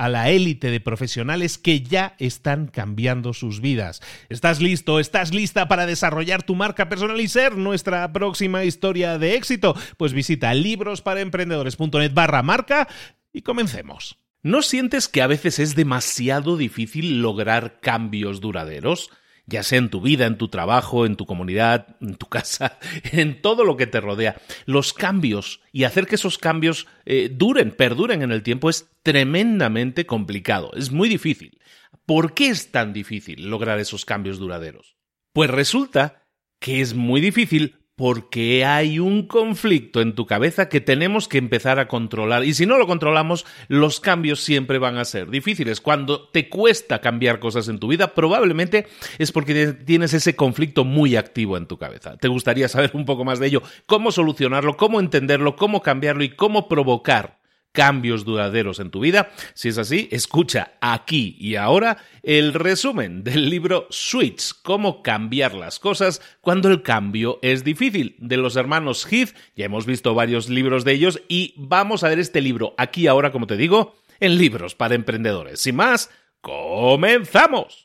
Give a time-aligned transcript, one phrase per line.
[0.00, 4.00] a la élite de profesionales que ya están cambiando sus vidas.
[4.30, 4.98] ¿Estás listo?
[4.98, 9.76] ¿Estás lista para desarrollar tu marca personal y ser nuestra próxima historia de éxito?
[9.98, 12.88] Pues visita librosparaemprendedores.net barra marca
[13.30, 14.16] y comencemos.
[14.42, 19.10] ¿No sientes que a veces es demasiado difícil lograr cambios duraderos?
[19.50, 22.78] Ya sea en tu vida, en tu trabajo, en tu comunidad, en tu casa,
[23.12, 24.40] en todo lo que te rodea.
[24.64, 30.06] Los cambios y hacer que esos cambios eh, duren, perduren en el tiempo es tremendamente
[30.06, 31.58] complicado, es muy difícil.
[32.06, 34.96] ¿Por qué es tan difícil lograr esos cambios duraderos?
[35.32, 36.24] Pues resulta
[36.60, 41.78] que es muy difícil porque hay un conflicto en tu cabeza que tenemos que empezar
[41.78, 42.46] a controlar.
[42.46, 45.82] Y si no lo controlamos, los cambios siempre van a ser difíciles.
[45.82, 48.86] Cuando te cuesta cambiar cosas en tu vida, probablemente
[49.18, 52.16] es porque tienes ese conflicto muy activo en tu cabeza.
[52.16, 53.62] ¿Te gustaría saber un poco más de ello?
[53.84, 54.78] ¿Cómo solucionarlo?
[54.78, 55.54] ¿Cómo entenderlo?
[55.56, 56.24] ¿Cómo cambiarlo?
[56.24, 57.39] ¿Y cómo provocar
[57.72, 59.30] cambios duraderos en tu vida?
[59.54, 65.78] Si es así, escucha aquí y ahora el resumen del libro Switch, cómo cambiar las
[65.78, 69.34] cosas cuando el cambio es difícil, de los hermanos Heath.
[69.56, 73.32] Ya hemos visto varios libros de ellos y vamos a ver este libro aquí ahora,
[73.32, 75.60] como te digo, en libros para emprendedores.
[75.60, 76.10] Sin más,
[76.40, 77.84] comenzamos.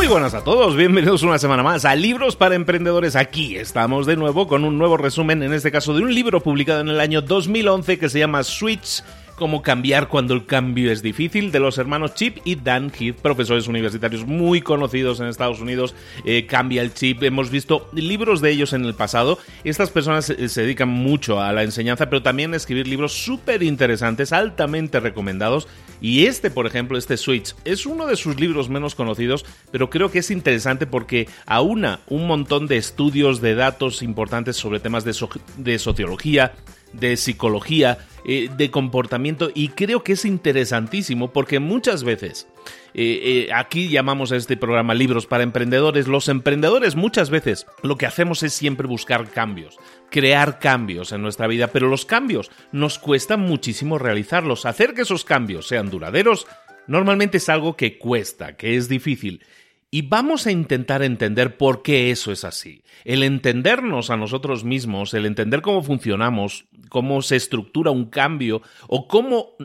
[0.00, 3.16] Muy buenas a todos, bienvenidos una semana más a Libros para Emprendedores.
[3.16, 6.80] Aquí estamos de nuevo con un nuevo resumen, en este caso de un libro publicado
[6.80, 9.04] en el año 2011 que se llama Switch
[9.40, 13.68] Cómo cambiar cuando el cambio es difícil, de los hermanos Chip y Dan Heath, profesores
[13.68, 15.94] universitarios muy conocidos en Estados Unidos.
[16.26, 19.38] Eh, cambia el chip, hemos visto libros de ellos en el pasado.
[19.64, 24.34] Estas personas se dedican mucho a la enseñanza, pero también a escribir libros súper interesantes,
[24.34, 25.68] altamente recomendados.
[26.02, 30.10] Y este, por ejemplo, este Switch, es uno de sus libros menos conocidos, pero creo
[30.10, 35.78] que es interesante porque aúna un montón de estudios, de datos importantes sobre temas de
[35.78, 36.52] sociología,
[36.92, 42.46] de psicología, eh, de comportamiento y creo que es interesantísimo porque muchas veces
[42.92, 46.06] eh, eh, aquí llamamos a este programa Libros para Emprendedores.
[46.06, 49.78] Los emprendedores muchas veces lo que hacemos es siempre buscar cambios,
[50.10, 54.66] crear cambios en nuestra vida, pero los cambios nos cuesta muchísimo realizarlos.
[54.66, 56.46] Hacer que esos cambios sean duraderos
[56.86, 59.42] normalmente es algo que cuesta, que es difícil.
[59.90, 62.84] Y vamos a intentar entender por qué eso es así.
[63.04, 69.08] El entendernos a nosotros mismos, el entender cómo funcionamos, cómo se estructura un cambio o
[69.08, 69.56] cómo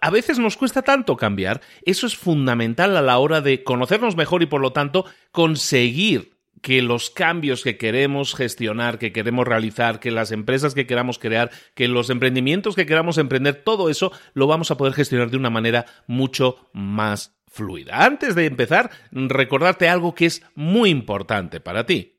[0.00, 4.42] a veces nos cuesta tanto cambiar, eso es fundamental a la hora de conocernos mejor
[4.42, 10.10] y por lo tanto conseguir que los cambios que queremos gestionar, que queremos realizar, que
[10.10, 14.70] las empresas que queramos crear, que los emprendimientos que queramos emprender, todo eso lo vamos
[14.70, 18.04] a poder gestionar de una manera mucho más fluida.
[18.04, 22.13] Antes de empezar, recordarte algo que es muy importante para ti.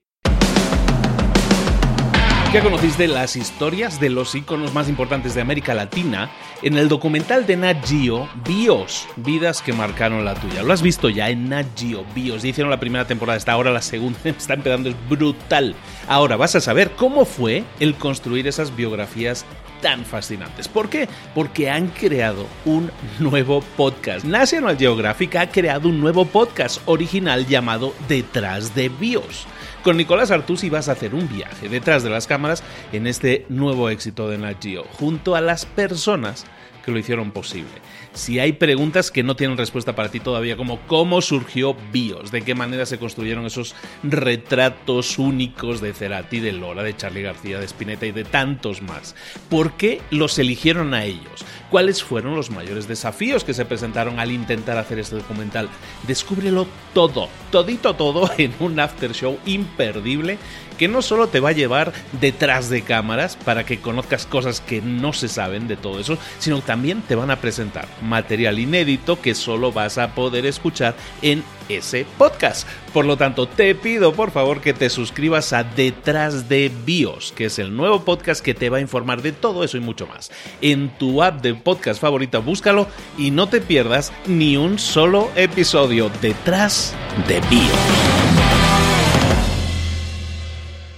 [2.55, 6.31] Ya conociste las historias de los iconos más importantes de América Latina
[6.61, 10.63] en el documental de Nat Geo, Bios, vidas que marcaron la tuya.
[10.63, 12.43] Lo has visto ya en Nat Geo, Bios.
[12.43, 15.75] Ya hicieron la primera temporada, está ahora la segunda, está empezando, es brutal.
[16.07, 19.45] Ahora vas a saber cómo fue el construir esas biografías
[19.81, 20.69] tan fascinantes.
[20.69, 21.09] ¿Por qué?
[21.33, 24.23] Porque han creado un nuevo podcast.
[24.23, 29.45] National Geographic ha creado un nuevo podcast original llamado Detrás de Bios
[29.85, 33.91] con Nicolás Artusi vas a hacer un viaje detrás de las cámaras en este nuevo
[33.91, 36.47] éxito de Nat Geo, junto a las personas
[36.83, 37.69] que lo hicieron posible.
[38.15, 42.43] Si hay preguntas que no tienen respuesta para ti todavía, como cómo surgió BIOS, de
[42.43, 47.65] qué manera se construyeron esos retratos únicos de Cerati, de Lora, de Charlie García, de
[47.65, 49.15] Spinetta y de tantos más,
[49.49, 51.43] ¿por qué los eligieron a ellos?
[51.69, 55.67] ¿Cuáles fueron los mayores desafíos que se presentaron al intentar hacer este documental?
[56.07, 60.37] Descúbrelo todo, todito todo en un after show imperdible
[60.77, 64.81] que no solo te va a llevar detrás de cámaras para que conozcas cosas que
[64.81, 69.35] no se saben de todo eso, sino también te van a presentar material inédito que
[69.35, 72.67] solo vas a poder escuchar en ese podcast.
[72.93, 77.45] Por lo tanto, te pido por favor que te suscribas a Detrás de BIOS, que
[77.45, 80.31] es el nuevo podcast que te va a informar de todo eso y mucho más.
[80.61, 82.87] En tu app de podcast favorita, búscalo
[83.17, 86.93] y no te pierdas ni un solo episodio Detrás
[87.27, 88.64] de BIOS.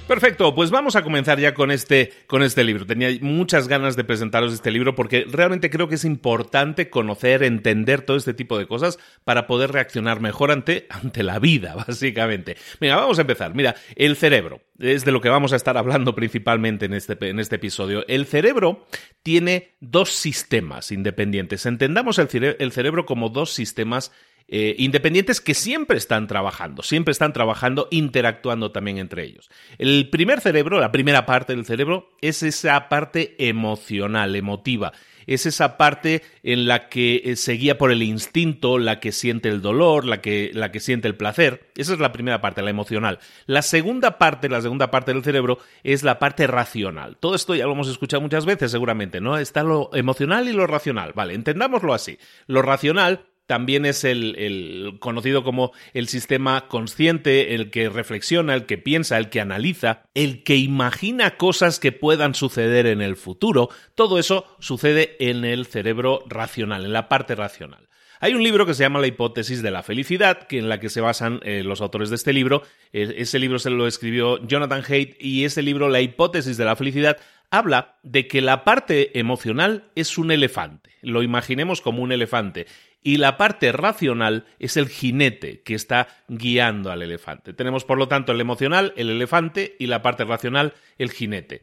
[0.08, 2.86] Perfecto, pues vamos a comenzar ya con este, con este libro.
[2.86, 8.04] Tenía muchas ganas de presentaros este libro porque realmente creo que es importante conocer, entender
[8.04, 12.56] todo este tipo de cosas para poder reaccionar mejor ante, ante la vida, básicamente.
[12.80, 13.54] Mira, vamos a empezar.
[13.54, 17.42] Mira, el cerebro es de lo que vamos a estar hablando principalmente en este, en
[17.42, 18.06] este episodio.
[18.08, 18.88] El cerebro
[19.24, 21.66] tiene dos sistemas independientes.
[21.66, 24.14] Entendamos el, el cerebro como dos sistemas
[24.50, 29.50] eh, independientes que siempre están trabajando, siempre están trabajando, interactuando también entre ellos.
[29.78, 34.94] El primer cerebro, la primera parte del cerebro, es esa parte emocional, emotiva.
[35.26, 39.50] Es esa parte en la que eh, se guía por el instinto, la que siente
[39.50, 41.70] el dolor, la que, la que siente el placer.
[41.76, 43.20] Esa es la primera parte, la emocional.
[43.46, 47.18] La segunda parte, la segunda parte del cerebro, es la parte racional.
[47.18, 49.38] Todo esto ya lo hemos escuchado muchas veces, seguramente, ¿no?
[49.38, 51.12] Está lo emocional y lo racional.
[51.14, 52.18] Vale, entendámoslo así.
[52.48, 58.78] Lo racional también es el, conocido como el sistema consciente, el que reflexiona, el que
[58.78, 63.70] piensa, el que analiza, el que imagina cosas que puedan suceder en el futuro.
[63.96, 67.88] Todo eso sucede en el cerebro racional, en la parte racional.
[68.20, 70.90] Hay un libro que se llama La hipótesis de la felicidad, que en la que
[70.90, 72.64] se basan eh, los autores de este libro.
[72.92, 76.76] E, ese libro se lo escribió Jonathan Haidt y ese libro, La hipótesis de la
[76.76, 77.18] felicidad,
[77.52, 80.92] habla de que la parte emocional es un elefante.
[81.02, 82.66] Lo imaginemos como un elefante
[83.08, 87.54] y la parte racional es el jinete que está guiando al elefante.
[87.54, 91.62] Tenemos, por lo tanto, el emocional, el elefante, y la parte racional, el jinete.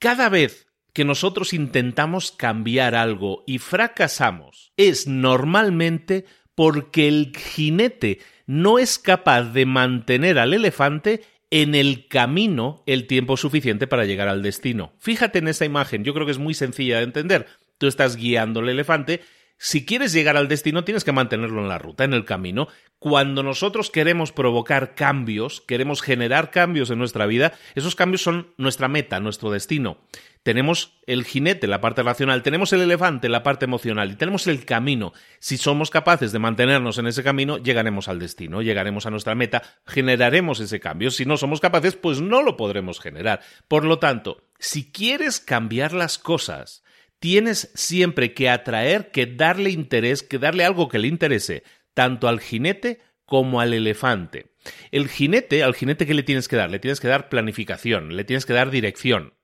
[0.00, 6.24] Cada vez que nosotros intentamos cambiar algo y fracasamos, es normalmente
[6.56, 13.36] porque el jinete no es capaz de mantener al elefante en el camino el tiempo
[13.36, 14.92] suficiente para llegar al destino.
[14.98, 17.46] Fíjate en esa imagen, yo creo que es muy sencilla de entender.
[17.78, 19.20] Tú estás guiando al elefante
[19.62, 22.68] si quieres llegar al destino, tienes que mantenerlo en la ruta, en el camino.
[22.98, 28.88] Cuando nosotros queremos provocar cambios, queremos generar cambios en nuestra vida, esos cambios son nuestra
[28.88, 29.98] meta, nuestro destino.
[30.42, 34.64] Tenemos el jinete, la parte racional, tenemos el elefante, la parte emocional, y tenemos el
[34.64, 35.12] camino.
[35.40, 39.62] Si somos capaces de mantenernos en ese camino, llegaremos al destino, llegaremos a nuestra meta,
[39.86, 41.10] generaremos ese cambio.
[41.10, 43.40] Si no somos capaces, pues no lo podremos generar.
[43.68, 46.82] Por lo tanto, si quieres cambiar las cosas,
[47.20, 51.62] tienes siempre que atraer, que darle interés, que darle algo que le interese,
[51.94, 54.56] tanto al jinete como al elefante.
[54.90, 56.70] El jinete, al jinete, ¿qué le tienes que dar?
[56.70, 59.34] Le tienes que dar planificación, le tienes que dar dirección.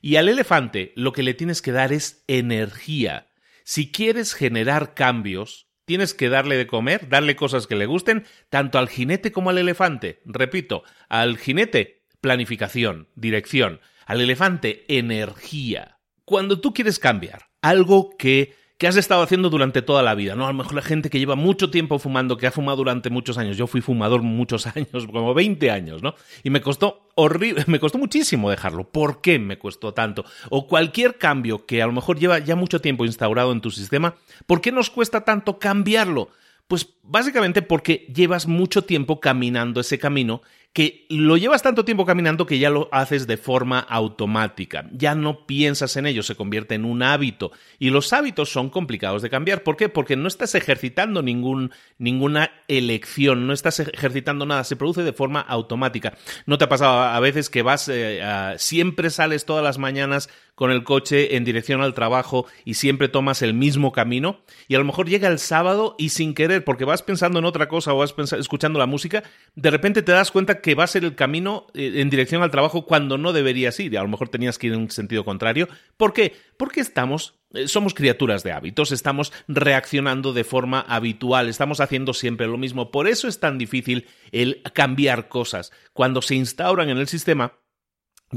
[0.00, 3.28] Y al elefante lo que le tienes que dar es energía.
[3.64, 8.78] Si quieres generar cambios, tienes que darle de comer, darle cosas que le gusten, tanto
[8.78, 10.20] al jinete como al elefante.
[10.24, 13.80] Repito, al jinete, planificación, dirección.
[14.06, 15.93] Al elefante, energía.
[16.24, 20.44] Cuando tú quieres cambiar algo que que has estado haciendo durante toda la vida, ¿no?
[20.46, 23.38] A lo mejor la gente que lleva mucho tiempo fumando, que ha fumado durante muchos
[23.38, 23.56] años.
[23.56, 26.14] Yo fui fumador muchos años, como 20 años, ¿no?
[26.42, 28.90] Y me costó horrible, me costó muchísimo dejarlo.
[28.90, 30.24] ¿Por qué me costó tanto?
[30.50, 34.16] O cualquier cambio que a lo mejor lleva ya mucho tiempo instaurado en tu sistema,
[34.46, 36.30] ¿por qué nos cuesta tanto cambiarlo?
[36.66, 40.40] Pues básicamente porque llevas mucho tiempo caminando ese camino
[40.74, 45.46] que lo llevas tanto tiempo caminando que ya lo haces de forma automática, ya no
[45.46, 49.62] piensas en ello, se convierte en un hábito y los hábitos son complicados de cambiar.
[49.62, 49.88] ¿Por qué?
[49.88, 56.14] Porque no estás ejercitando ninguna elección, no estás ejercitando nada, se produce de forma automática.
[56.44, 58.20] ¿No te ha pasado a veces que vas, eh,
[58.58, 63.42] siempre sales todas las mañanas con el coche en dirección al trabajo y siempre tomas
[63.42, 67.02] el mismo camino y a lo mejor llega el sábado y sin querer, porque vas
[67.02, 70.74] pensando en otra cosa o vas escuchando la música, de repente te das cuenta que
[70.74, 73.98] va a ser el camino eh, en dirección al trabajo cuando no deberías ir.
[73.98, 75.68] A lo mejor tenías que ir en un sentido contrario.
[75.96, 76.34] ¿Por qué?
[76.56, 82.48] Porque estamos eh, somos criaturas de hábitos, estamos reaccionando de forma habitual, estamos haciendo siempre
[82.48, 82.90] lo mismo.
[82.90, 85.72] Por eso es tan difícil el cambiar cosas.
[85.92, 87.54] Cuando se instauran en el sistema,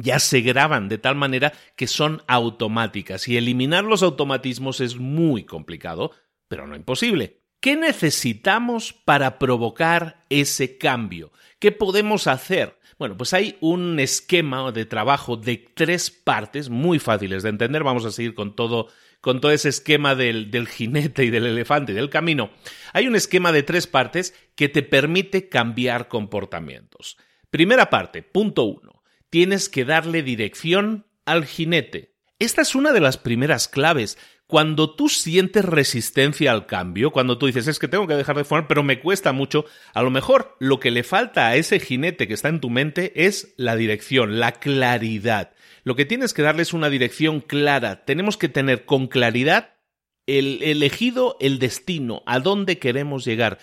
[0.01, 5.43] ya se graban de tal manera que son automáticas y eliminar los automatismos es muy
[5.43, 6.11] complicado,
[6.47, 7.41] pero no imposible.
[7.59, 11.31] ¿Qué necesitamos para provocar ese cambio?
[11.59, 12.77] ¿Qué podemos hacer?
[12.99, 17.83] Bueno, pues hay un esquema de trabajo de tres partes muy fáciles de entender.
[17.83, 18.87] Vamos a seguir con todo,
[19.21, 22.51] con todo ese esquema del, del jinete y del elefante y del camino.
[22.93, 27.17] Hay un esquema de tres partes que te permite cambiar comportamientos.
[27.49, 28.96] Primera parte, punto uno.
[29.29, 32.15] Tienes que darle dirección al jinete.
[32.39, 34.17] Esta es una de las primeras claves
[34.47, 38.45] cuando tú sientes resistencia al cambio, cuando tú dices es que tengo que dejar de
[38.45, 42.27] fumar, pero me cuesta mucho, a lo mejor lo que le falta a ese jinete
[42.27, 45.51] que está en tu mente es la dirección, la claridad.
[45.83, 48.05] Lo que tienes que darle es una dirección clara.
[48.05, 49.75] Tenemos que tener con claridad
[50.27, 53.59] el elegido el destino, a dónde queremos llegar.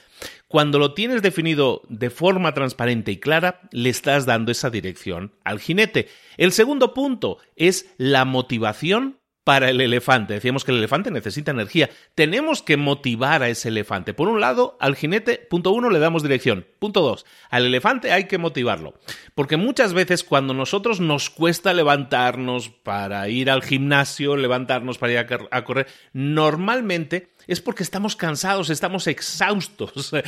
[0.55, 5.59] Cuando lo tienes definido de forma transparente y clara, le estás dando esa dirección al
[5.59, 6.07] jinete.
[6.37, 10.35] El segundo punto es la motivación para el elefante.
[10.35, 11.91] Decíamos que el elefante necesita energía.
[12.15, 14.15] Tenemos que motivar a ese elefante.
[14.15, 16.67] Por un lado, al jinete, punto uno, le damos dirección.
[16.79, 18.95] Punto dos, al elefante hay que motivarlo.
[19.35, 25.19] Porque muchas veces cuando nosotros nos cuesta levantarnos para ir al gimnasio, levantarnos para ir
[25.51, 30.13] a, correr, normalmente es porque estamos cansados, estamos exhaustos.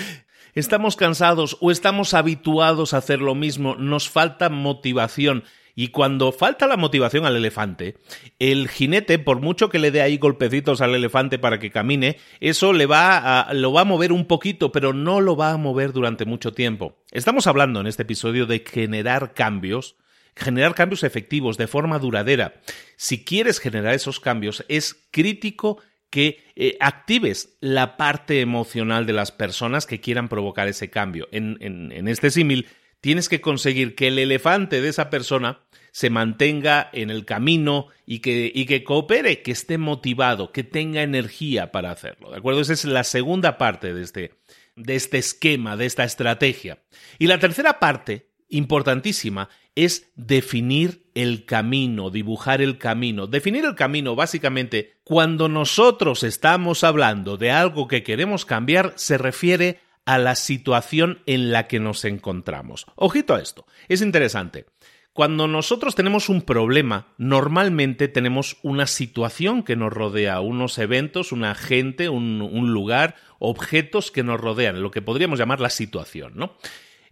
[0.55, 5.45] Estamos cansados o estamos habituados a hacer lo mismo, nos falta motivación.
[5.75, 7.99] Y cuando falta la motivación al elefante,
[8.39, 12.73] el jinete, por mucho que le dé ahí golpecitos al elefante para que camine, eso
[12.73, 15.93] le va a, lo va a mover un poquito, pero no lo va a mover
[15.93, 16.97] durante mucho tiempo.
[17.11, 19.97] Estamos hablando en este episodio de generar cambios,
[20.35, 22.55] generar cambios efectivos de forma duradera.
[22.97, 29.33] Si quieres generar esos cambios, es crítico que eh, actives la parte emocional de las
[29.33, 31.29] personas que quieran provocar ese cambio.
[31.33, 32.69] En, este símil,
[33.01, 35.61] tienes que conseguir que el elefante de esa persona
[35.93, 41.03] se mantenga en el camino y que, y que coopere, que esté motivado, que tenga
[41.03, 42.31] energía para hacerlo.
[42.31, 42.61] ¿De acuerdo?
[42.61, 44.35] Esa es la segunda parte de este,
[44.77, 46.79] de este esquema, de esta estrategia.
[47.19, 53.27] Y la tercera parte, importantísima, es definir el camino, dibujar el camino.
[53.27, 59.81] Definir el camino, básicamente, cuando nosotros estamos hablando de algo que queremos cambiar, se refiere
[60.07, 62.87] a la situación en la que nos encontramos.
[62.97, 64.67] Ojito a esto, es interesante.
[65.13, 71.55] Cuando nosotros tenemos un problema, normalmente tenemos una situación que nos rodea, unos eventos, una
[71.55, 72.39] gente, un,
[72.73, 76.59] lugar, objetos que nos rodean, lo que podríamos llamar la situación, ¿no?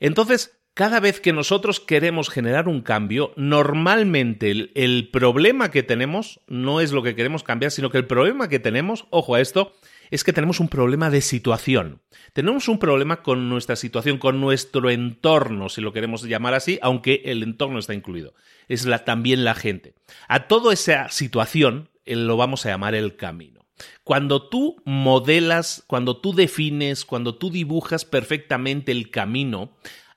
[0.00, 6.80] Entonces, cada vez que nosotros queremos generar un cambio, normalmente el, problema que tenemos no
[6.80, 9.72] es lo que queremos cambiar, sino que el problema que tenemos, ojo a esto,
[10.10, 12.02] es que tenemos un problema de situación.
[12.32, 17.22] Tenemos un problema con nuestra situación, con nuestro entorno, si lo queremos llamar así, aunque
[17.24, 18.34] el entorno está incluido.
[18.68, 19.94] Es también la gente.
[20.26, 23.64] A toda esa situación eh, lo vamos a llamar el camino.
[24.02, 29.72] Cuando tú modelas, cuando tú defines, cuando tú dibujas perfectamente el camino,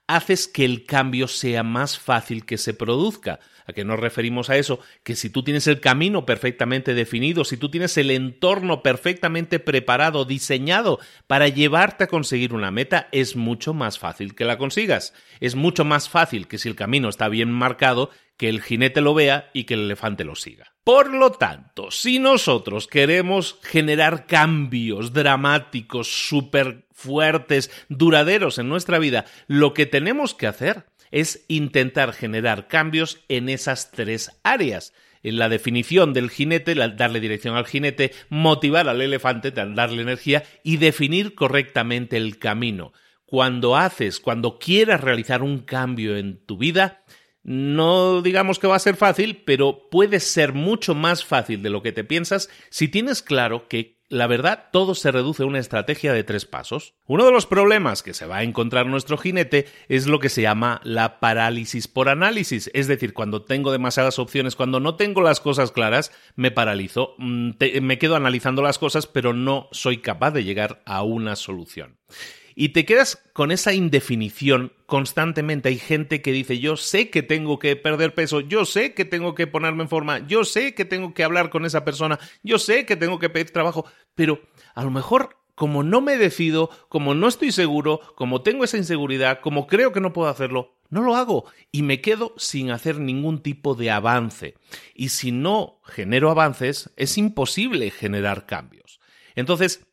[0.07, 3.39] haces que el cambio sea más fácil que se produzca.
[3.65, 4.79] ¿A qué nos referimos a eso?
[5.03, 10.23] Que si tú tienes el camino perfectamente definido, si tú tienes el entorno perfectamente preparado,
[10.23, 15.13] diseñado para llevarte a conseguir una meta, es mucho más fácil que la consigas.
[15.41, 19.13] Es mucho más fácil que si el camino está bien marcado, que el jinete lo
[19.13, 20.71] vea y que el elefante lo siga.
[20.85, 29.25] Por lo tanto, si nosotros queremos generar cambios dramáticos, súper fuertes, duraderos en nuestra vida,
[29.45, 34.93] lo que tenemos que hacer es intentar generar cambios en esas tres áreas.
[35.21, 40.77] En la definición del jinete, darle dirección al jinete, motivar al elefante, darle energía y
[40.77, 42.93] definir correctamente el camino.
[43.25, 47.03] Cuando haces, cuando quieras realizar un cambio en tu vida,
[47.43, 51.83] no digamos que va a ser fácil, pero puede ser mucho más fácil de lo
[51.83, 56.13] que te piensas si tienes claro que la verdad, todo se reduce a una estrategia
[56.13, 56.93] de tres pasos.
[57.05, 60.41] Uno de los problemas que se va a encontrar nuestro jinete es lo que se
[60.41, 65.41] llama la parálisis por análisis, es decir, cuando tengo demasiadas opciones, cuando no tengo las
[65.41, 70.43] cosas claras, me paralizo, mm, me quedo analizando las cosas, pero no soy capaz de
[70.43, 71.97] llegar a una solución
[72.59, 75.69] y te quedas con esa indefinición constantemente.
[75.69, 79.35] Hay gente que dice, yo sé que tengo que perder peso, yo sé que tengo
[79.35, 82.87] que ponerme en forma, yo sé que tengo que hablar con esa persona, yo sé
[82.87, 83.85] que tengo que pedir trabajo,
[84.15, 84.41] pero
[84.73, 89.39] a lo mejor como no me decido, como no estoy seguro, como tengo esa inseguridad,
[89.39, 93.43] como creo que no puedo hacerlo, no lo hago y me quedo sin hacer ningún
[93.43, 94.55] tipo de avance.
[94.95, 98.99] Y si no genero avances, es imposible generar cambios.
[99.35, 99.85] Entonces,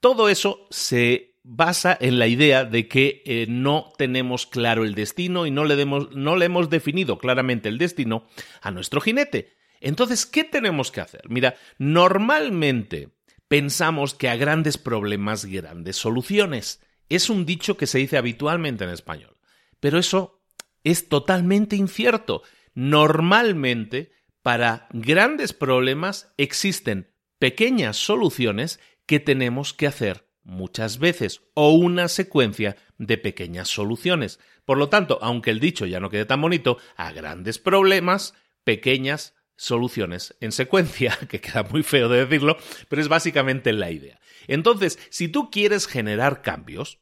[0.00, 5.46] todo eso se basa en la idea de que eh, no tenemos claro el destino
[5.46, 8.24] y no le, no le hemos definido claramente el destino
[8.62, 9.56] a nuestro jinete.
[9.80, 11.22] Entonces, ¿qué tenemos que hacer?
[11.28, 13.08] Mira, normalmente
[13.48, 16.80] pensamos que a grandes problemas, grandes soluciones.
[17.08, 19.36] Es un dicho que se dice habitualmente en español.
[19.80, 20.44] Pero eso
[20.84, 22.42] es totalmente incierto.
[22.74, 32.08] Normalmente, para grandes problemas existen pequeñas soluciones que tenemos que hacer muchas veces o una
[32.08, 34.40] secuencia de pequeñas soluciones.
[34.64, 39.34] Por lo tanto, aunque el dicho ya no quede tan bonito, a grandes problemas, pequeñas
[39.56, 42.56] soluciones en secuencia, que queda muy feo de decirlo,
[42.88, 44.20] pero es básicamente la idea.
[44.46, 46.98] Entonces, si tú quieres generar cambios,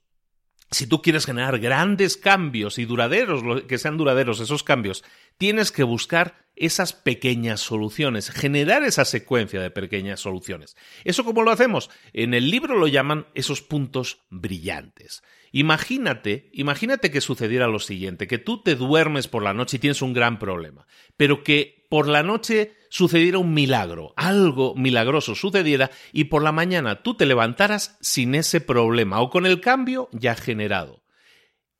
[0.70, 5.04] si tú quieres generar grandes cambios y duraderos, que sean duraderos esos cambios,
[5.38, 10.76] tienes que buscar esas pequeñas soluciones, generar esa secuencia de pequeñas soluciones.
[11.04, 11.88] ¿Eso cómo lo hacemos?
[12.12, 15.22] En el libro lo llaman esos puntos brillantes.
[15.52, 20.02] Imagínate, imagínate que sucediera lo siguiente, que tú te duermes por la noche y tienes
[20.02, 26.24] un gran problema, pero que por la noche sucediera un milagro, algo milagroso sucediera y
[26.24, 31.02] por la mañana tú te levantaras sin ese problema o con el cambio ya generado.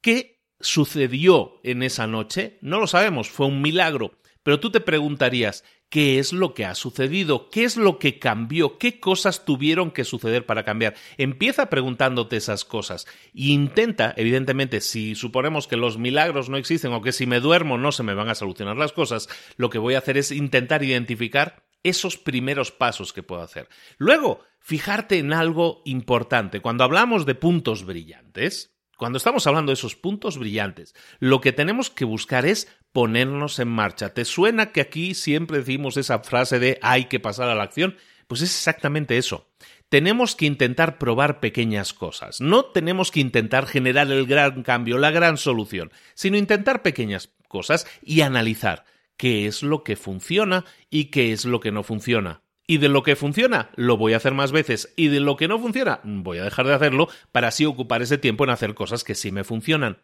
[0.00, 2.58] ¿Qué sucedió en esa noche?
[2.60, 6.74] No lo sabemos, fue un milagro, pero tú te preguntarías, ¿qué es lo que ha
[6.74, 7.50] sucedido?
[7.50, 8.78] ¿Qué es lo que cambió?
[8.78, 10.94] ¿Qué cosas tuvieron que suceder para cambiar?
[11.16, 17.02] Empieza preguntándote esas cosas e intenta, evidentemente, si suponemos que los milagros no existen o
[17.02, 19.94] que si me duermo no se me van a solucionar las cosas, lo que voy
[19.94, 23.68] a hacer es intentar identificar esos primeros pasos que puedo hacer.
[23.98, 26.60] Luego, fijarte en algo importante.
[26.60, 31.88] Cuando hablamos de puntos brillantes, cuando estamos hablando de esos puntos brillantes, lo que tenemos
[31.88, 34.12] que buscar es ponernos en marcha.
[34.12, 37.96] ¿Te suena que aquí siempre decimos esa frase de hay que pasar a la acción?
[38.26, 39.48] Pues es exactamente eso.
[39.88, 42.40] Tenemos que intentar probar pequeñas cosas.
[42.40, 47.86] No tenemos que intentar generar el gran cambio, la gran solución, sino intentar pequeñas cosas
[48.02, 48.84] y analizar
[49.16, 52.42] qué es lo que funciona y qué es lo que no funciona.
[52.70, 54.92] Y de lo que funciona, lo voy a hacer más veces.
[54.94, 58.18] Y de lo que no funciona, voy a dejar de hacerlo para así ocupar ese
[58.18, 60.02] tiempo en hacer cosas que sí me funcionan.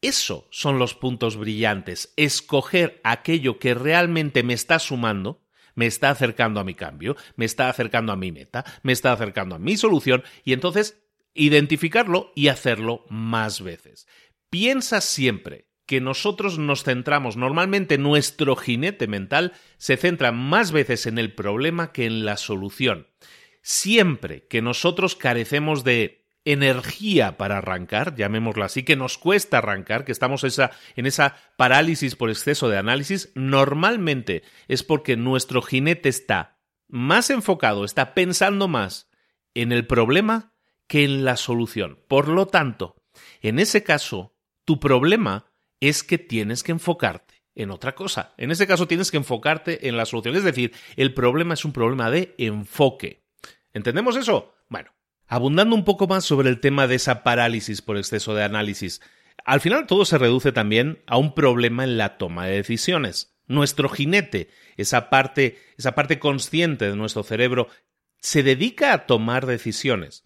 [0.00, 2.12] Eso son los puntos brillantes.
[2.16, 5.44] Escoger aquello que realmente me está sumando,
[5.76, 9.54] me está acercando a mi cambio, me está acercando a mi meta, me está acercando
[9.54, 11.00] a mi solución y entonces
[11.34, 14.08] identificarlo y hacerlo más veces.
[14.50, 21.18] Piensa siempre que nosotros nos centramos, normalmente nuestro jinete mental se centra más veces en
[21.18, 23.08] el problema que en la solución.
[23.62, 30.12] Siempre que nosotros carecemos de energía para arrancar, llamémoslo así, que nos cuesta arrancar, que
[30.12, 36.58] estamos esa, en esa parálisis por exceso de análisis, normalmente es porque nuestro jinete está
[36.88, 39.08] más enfocado, está pensando más
[39.54, 40.52] en el problema
[40.88, 42.00] que en la solución.
[42.08, 42.96] Por lo tanto,
[43.40, 45.51] en ese caso, tu problema
[45.82, 48.34] es que tienes que enfocarte en otra cosa.
[48.38, 50.36] En ese caso tienes que enfocarte en la solución.
[50.36, 53.24] Es decir, el problema es un problema de enfoque.
[53.72, 54.54] ¿Entendemos eso?
[54.68, 54.92] Bueno,
[55.26, 59.00] abundando un poco más sobre el tema de esa parálisis por exceso de análisis.
[59.44, 63.34] Al final todo se reduce también a un problema en la toma de decisiones.
[63.48, 67.66] Nuestro jinete, esa parte, esa parte consciente de nuestro cerebro,
[68.20, 70.22] se dedica a tomar decisiones,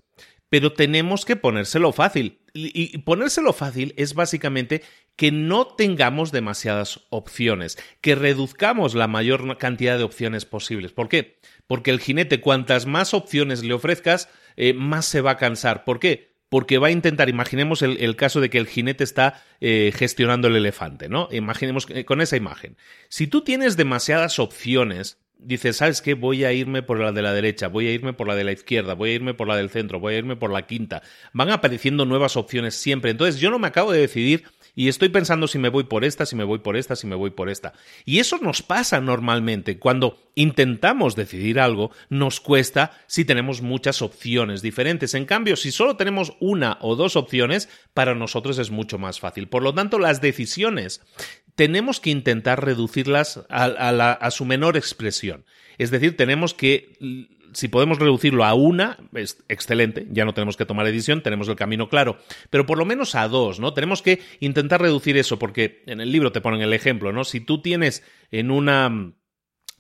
[0.51, 2.43] pero tenemos que ponérselo fácil.
[2.57, 4.83] Y ponérselo fácil es básicamente
[5.17, 10.93] que no tengamos demasiadas opciones, que reduzcamos la mayor cantidad de opciones posibles.
[10.93, 11.39] ¿Por qué?
[11.67, 15.85] Porque el jinete, cuantas más opciones le ofrezcas, eh, más se va a cansar.
[15.85, 16.37] ¿Por qué?
[16.49, 20.57] Porque va a intentar, imaginemos el, caso de que el jinete está eh, gestionando el
[20.57, 21.29] elefante, ¿no?
[21.33, 22.77] Imaginemos eh, con esa imagen.
[23.09, 26.15] Si tú tienes demasiadas opciones, dices, ¿sabes qué?
[26.15, 28.53] Voy a irme por la de la derecha, voy a irme por la de la
[28.53, 31.03] izquierda, voy a irme por la del centro, voy a irme por la quinta.
[31.33, 33.11] Van apareciendo nuevas opciones siempre.
[33.11, 34.45] Entonces yo no me acabo de decidir
[34.75, 37.17] y estoy pensando si me voy por esta, si me voy por esta, si me
[37.17, 37.73] voy por esta.
[38.05, 39.79] Y eso nos pasa normalmente.
[39.79, 45.15] Cuando intentamos decidir algo, nos cuesta si tenemos muchas opciones diferentes.
[45.15, 49.49] En cambio, si solo tenemos una o dos opciones, para nosotros es mucho más fácil.
[49.49, 51.01] Por lo tanto, las decisiones
[51.57, 55.45] tenemos que intentar reducirlas a, su menor expresión.
[55.79, 56.97] Es decir, tenemos que
[57.53, 61.57] si podemos reducirlo a una, es excelente, ya no tenemos que tomar decisión, tenemos el
[61.57, 62.19] camino claro,
[62.51, 63.73] pero por lo menos a dos, ¿no?
[63.73, 67.25] Tenemos que intentar reducir eso, porque en el libro te ponen el ejemplo, ¿no?
[67.25, 68.87] Si tú tienes en una,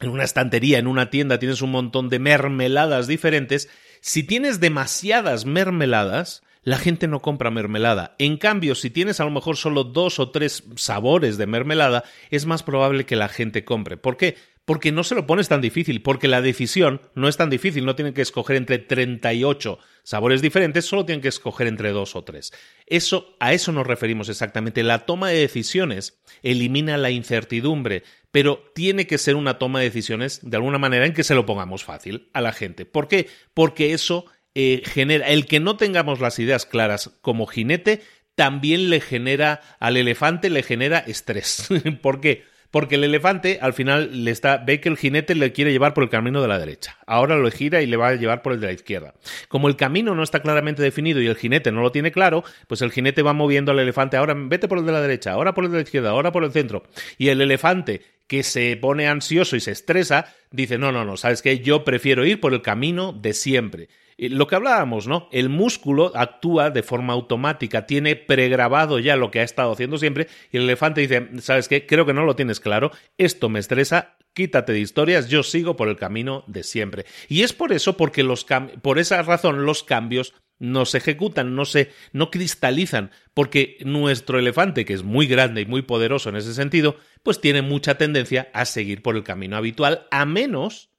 [0.01, 3.69] en una estantería, en una tienda, tienes un montón de mermeladas diferentes,
[4.01, 8.17] si tienes demasiadas mermeladas, la gente no compra mermelada.
[8.19, 12.45] En cambio, si tienes a lo mejor solo dos o tres sabores de mermelada, es
[12.45, 13.97] más probable que la gente compre.
[13.97, 14.35] ¿Por qué?
[14.65, 17.95] Porque no se lo pones tan difícil, porque la decisión no es tan difícil, no
[17.95, 22.53] tienen que escoger entre 38 sabores diferentes, solo tienen que escoger entre dos o tres.
[22.89, 24.83] Eso, a eso nos referimos exactamente.
[24.83, 28.03] La toma de decisiones elimina la incertidumbre,
[28.33, 31.47] pero tiene que ser una toma de decisiones de alguna manera en que se lo
[31.47, 32.87] pongamos fácil a la gente.
[32.87, 33.29] ¿Por qué?
[33.55, 34.27] Porque eso
[34.59, 38.01] eh, genera, el que no tengamos las ideas claras como jinete,
[38.35, 41.69] también le genera, al elefante le genera estrés.
[42.01, 42.45] ¿Por qué?
[42.71, 46.05] Porque el elefante al final le está, ve que el jinete le quiere llevar por
[46.05, 46.97] el camino de la derecha.
[47.07, 49.13] Ahora lo gira y le va a llevar por el de la izquierda.
[49.49, 52.81] Como el camino no está claramente definido y el jinete no lo tiene claro, pues
[52.81, 54.17] el jinete va moviendo al elefante.
[54.17, 56.45] Ahora vete por el de la derecha, ahora por el de la izquierda, ahora por
[56.45, 56.85] el centro.
[57.19, 61.43] Y el elefante que se pone ansioso y se estresa, dice, no, no, no, sabes
[61.43, 63.89] que yo prefiero ir por el camino de siempre.
[64.19, 65.29] Lo que hablábamos, ¿no?
[65.31, 70.27] El músculo actúa de forma automática, tiene pregrabado ya lo que ha estado haciendo siempre
[70.51, 71.87] y el elefante dice, ¿sabes qué?
[71.87, 75.89] Creo que no lo tienes claro, esto me estresa, quítate de historias, yo sigo por
[75.89, 77.05] el camino de siempre.
[77.29, 78.47] Y es por eso, porque los
[78.81, 84.87] por esa razón los cambios no se ejecutan, no se no cristalizan, porque nuestro elefante,
[84.87, 88.65] que es muy grande y muy poderoso en ese sentido, pues tiene mucha tendencia a
[88.65, 90.91] seguir por el camino habitual, a menos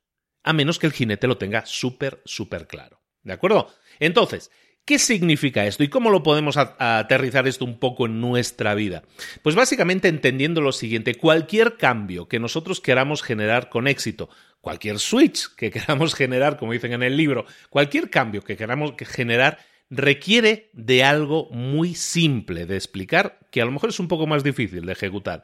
[0.43, 2.96] a menos que el jinete lo tenga súper, súper claro.
[3.27, 3.67] ¿De acuerdo?
[3.99, 4.49] Entonces,
[4.85, 9.03] ¿Qué significa esto y cómo lo podemos aterrizar esto un poco en nuestra vida?
[9.41, 14.29] Pues básicamente entendiendo lo siguiente, cualquier cambio que nosotros queramos generar con éxito,
[14.61, 19.59] cualquier switch que queramos generar, como dicen en el libro, cualquier cambio que queramos generar
[19.89, 24.41] requiere de algo muy simple de explicar, que a lo mejor es un poco más
[24.41, 25.43] difícil de ejecutar.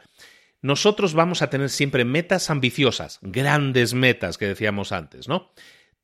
[0.61, 5.51] Nosotros vamos a tener siempre metas ambiciosas, grandes metas que decíamos antes, ¿no?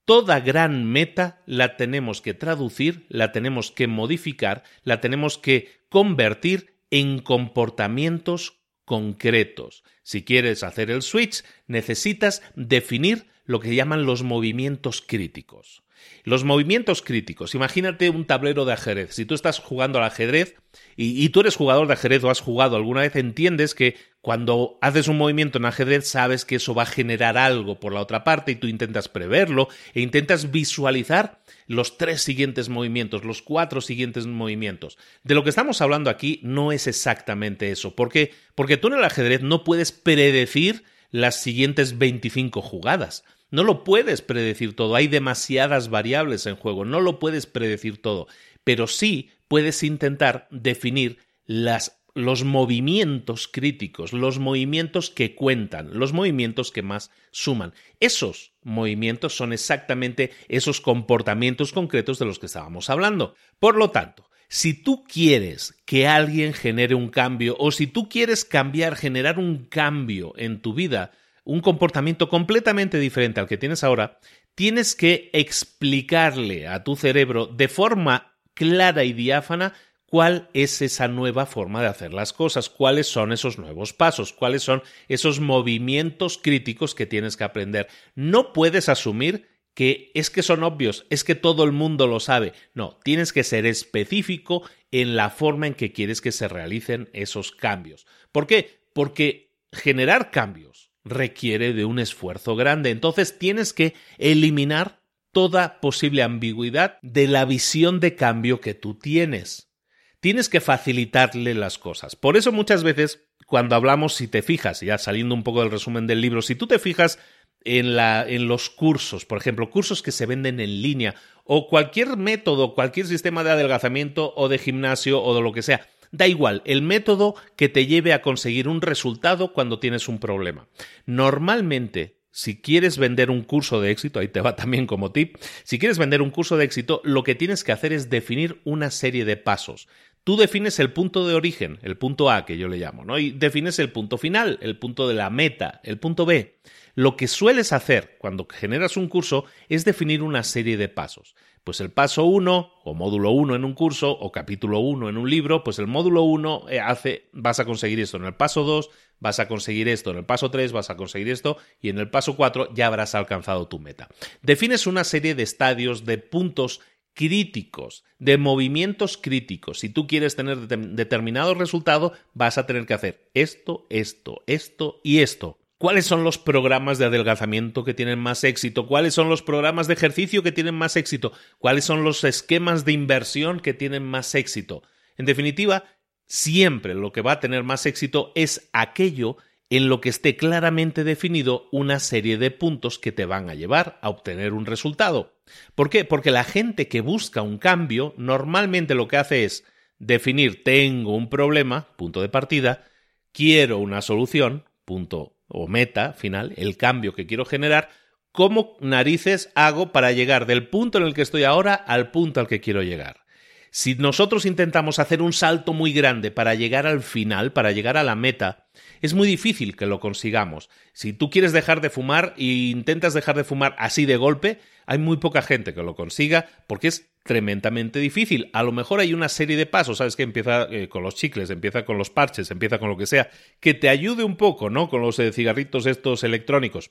[0.10, 6.80] Toda gran meta la tenemos que traducir, la tenemos que modificar, la tenemos que convertir
[6.90, 9.84] en comportamientos concretos.
[10.02, 15.84] Si quieres hacer el switch, necesitas definir lo que llaman los movimientos críticos.
[16.24, 17.56] Los movimientos críticos.
[17.56, 19.14] Imagínate un tablero de ajedrez.
[19.14, 20.56] Si tú estás jugando al ajedrez
[20.96, 25.08] y, tú eres jugador de ajedrez o has jugado alguna vez, entiendes que cuando haces
[25.08, 28.52] un movimiento en ajedrez sabes que eso va a generar algo por la otra parte
[28.52, 34.98] y tú intentas preverlo e intentas visualizar los tres siguientes movimientos, los cuatro siguientes movimientos.
[35.24, 37.96] De lo que estamos hablando aquí no es exactamente eso.
[37.96, 38.34] ¿Por qué?
[38.56, 43.24] Porque tú en el ajedrez no puedes predecir las siguientes 25 jugadas.
[43.52, 48.28] No lo puedes predecir todo, hay demasiadas variables en juego, no lo puedes predecir todo,
[48.64, 56.84] pero sí puedes intentar definir los movimientos críticos, los movimientos que cuentan, los movimientos que
[56.84, 57.74] más suman.
[58.00, 63.36] Esos movimientos son exactamente esos comportamientos concretos de los que estábamos hablando.
[63.58, 68.46] Por lo tanto, si tú quieres que alguien genere un cambio o si tú quieres
[68.46, 71.12] cambiar, generar un cambio en tu vida,
[71.50, 74.20] un comportamiento completamente diferente al que tienes ahora,
[74.54, 79.74] tienes que explicarle a tu cerebro de forma clara y diáfana
[80.06, 84.62] cuál es esa nueva forma de hacer las cosas, cuáles son esos nuevos pasos, cuáles
[84.62, 87.88] son esos movimientos críticos que tienes que aprender.
[88.14, 92.54] No puedes asumir que es que son obvios, es que todo el mundo lo sabe.
[92.76, 97.52] No, tienes que ser específico en la forma en que quieres que se realicen esos
[97.52, 98.06] cambios.
[98.32, 98.82] ¿Por qué?
[98.94, 102.90] Porque generar cambios requiere de un esfuerzo grande.
[102.90, 109.72] Entonces tienes que eliminar toda posible ambigüedad de la visión de cambio que tú tienes.
[110.20, 112.16] Tienes que facilitarle las cosas.
[112.16, 116.08] Por eso muchas veces cuando hablamos, si te fijas, ya saliendo un poco del resumen
[116.08, 117.20] del libro, si tú te fijas
[117.64, 122.16] en, la, en los cursos, por ejemplo, cursos que se venden en línea o cualquier
[122.16, 126.62] método, cualquier sistema de adelgazamiento o de gimnasio o de lo que sea, Da igual,
[126.66, 130.68] el método que te lleve a conseguir un resultado cuando tienes un problema.
[131.06, 135.78] Normalmente, si quieres vender un curso de éxito, ahí te va también como tip, si
[135.78, 139.26] quieres vender un curso de éxito, lo que tienes que hacer es definir una serie
[139.26, 139.88] de pasos.
[140.24, 143.18] Tú defines el punto de origen, el punto A que yo le llamo, ¿no?
[143.18, 146.60] Y defines el punto final, el punto de la meta, el punto B.
[146.96, 151.36] Lo que sueles hacer cuando generas un curso es definir una serie de pasos.
[151.64, 155.30] Pues el paso 1 o módulo 1 en un curso o capítulo 1 en un
[155.30, 158.18] libro, pues el módulo 1 eh, hace, vas a conseguir esto.
[158.18, 160.12] En el paso 2 vas a conseguir esto.
[160.12, 161.58] En el paso 3 vas a conseguir esto.
[161.82, 164.08] Y en el paso 4 ya habrás alcanzado tu meta.
[164.42, 166.82] Defines una serie de estadios, de puntos
[167.14, 169.80] críticos, de movimientos críticos.
[169.80, 175.20] Si tú quieres tener determinado resultado, vas a tener que hacer esto, esto, esto y
[175.20, 175.59] esto.
[175.80, 178.86] ¿Cuáles son los programas de adelgazamiento que tienen más éxito?
[178.86, 181.32] ¿Cuáles son los programas de ejercicio que tienen más éxito?
[181.58, 184.84] ¿Cuáles son los esquemas de inversión que tienen más éxito?
[185.16, 185.86] En definitiva,
[186.28, 189.38] siempre lo que va a tener más éxito es aquello
[189.70, 194.00] en lo que esté claramente definido una serie de puntos que te van a llevar
[194.02, 195.40] a obtener un resultado.
[195.76, 196.04] ¿Por qué?
[196.04, 199.64] Porque la gente que busca un cambio normalmente lo que hace es
[199.98, 202.84] definir tengo un problema, punto de partida,
[203.32, 207.90] quiero una solución, punto o meta final, el cambio que quiero generar,
[208.32, 212.48] ¿cómo narices hago para llegar del punto en el que estoy ahora al punto al
[212.48, 213.26] que quiero llegar?
[213.72, 218.04] Si nosotros intentamos hacer un salto muy grande para llegar al final, para llegar a
[218.04, 218.68] la meta,
[219.02, 220.70] es muy difícil que lo consigamos.
[220.94, 224.98] Si tú quieres dejar de fumar e intentas dejar de fumar así de golpe, hay
[224.98, 228.50] muy poca gente que lo consiga porque es tremendamente difícil.
[228.54, 230.16] A lo mejor hay una serie de pasos, ¿sabes?
[230.16, 233.30] Que empieza eh, con los chicles, empieza con los parches, empieza con lo que sea,
[233.60, 234.90] que te ayude un poco, ¿no?
[234.90, 236.90] Con los eh, cigarritos estos electrónicos.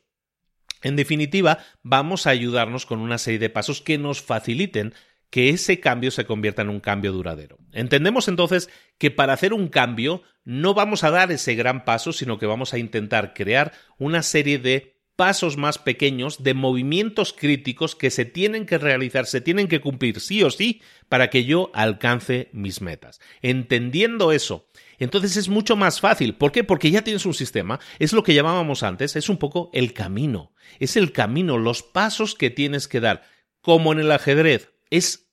[0.80, 4.94] En definitiva, vamos a ayudarnos con una serie de pasos que nos faciliten
[5.28, 7.58] que ese cambio se convierta en un cambio duradero.
[7.72, 12.38] Entendemos entonces que para hacer un cambio no vamos a dar ese gran paso, sino
[12.38, 18.08] que vamos a intentar crear una serie de pasos más pequeños de movimientos críticos que
[18.08, 22.48] se tienen que realizar, se tienen que cumplir sí o sí para que yo alcance
[22.52, 23.20] mis metas.
[23.42, 24.68] Entendiendo eso,
[25.00, 26.36] entonces es mucho más fácil.
[26.36, 26.62] ¿Por qué?
[26.62, 27.80] Porque ya tienes un sistema.
[27.98, 30.52] Es lo que llamábamos antes, es un poco el camino.
[30.78, 33.24] Es el camino, los pasos que tienes que dar.
[33.60, 35.32] Como en el ajedrez, es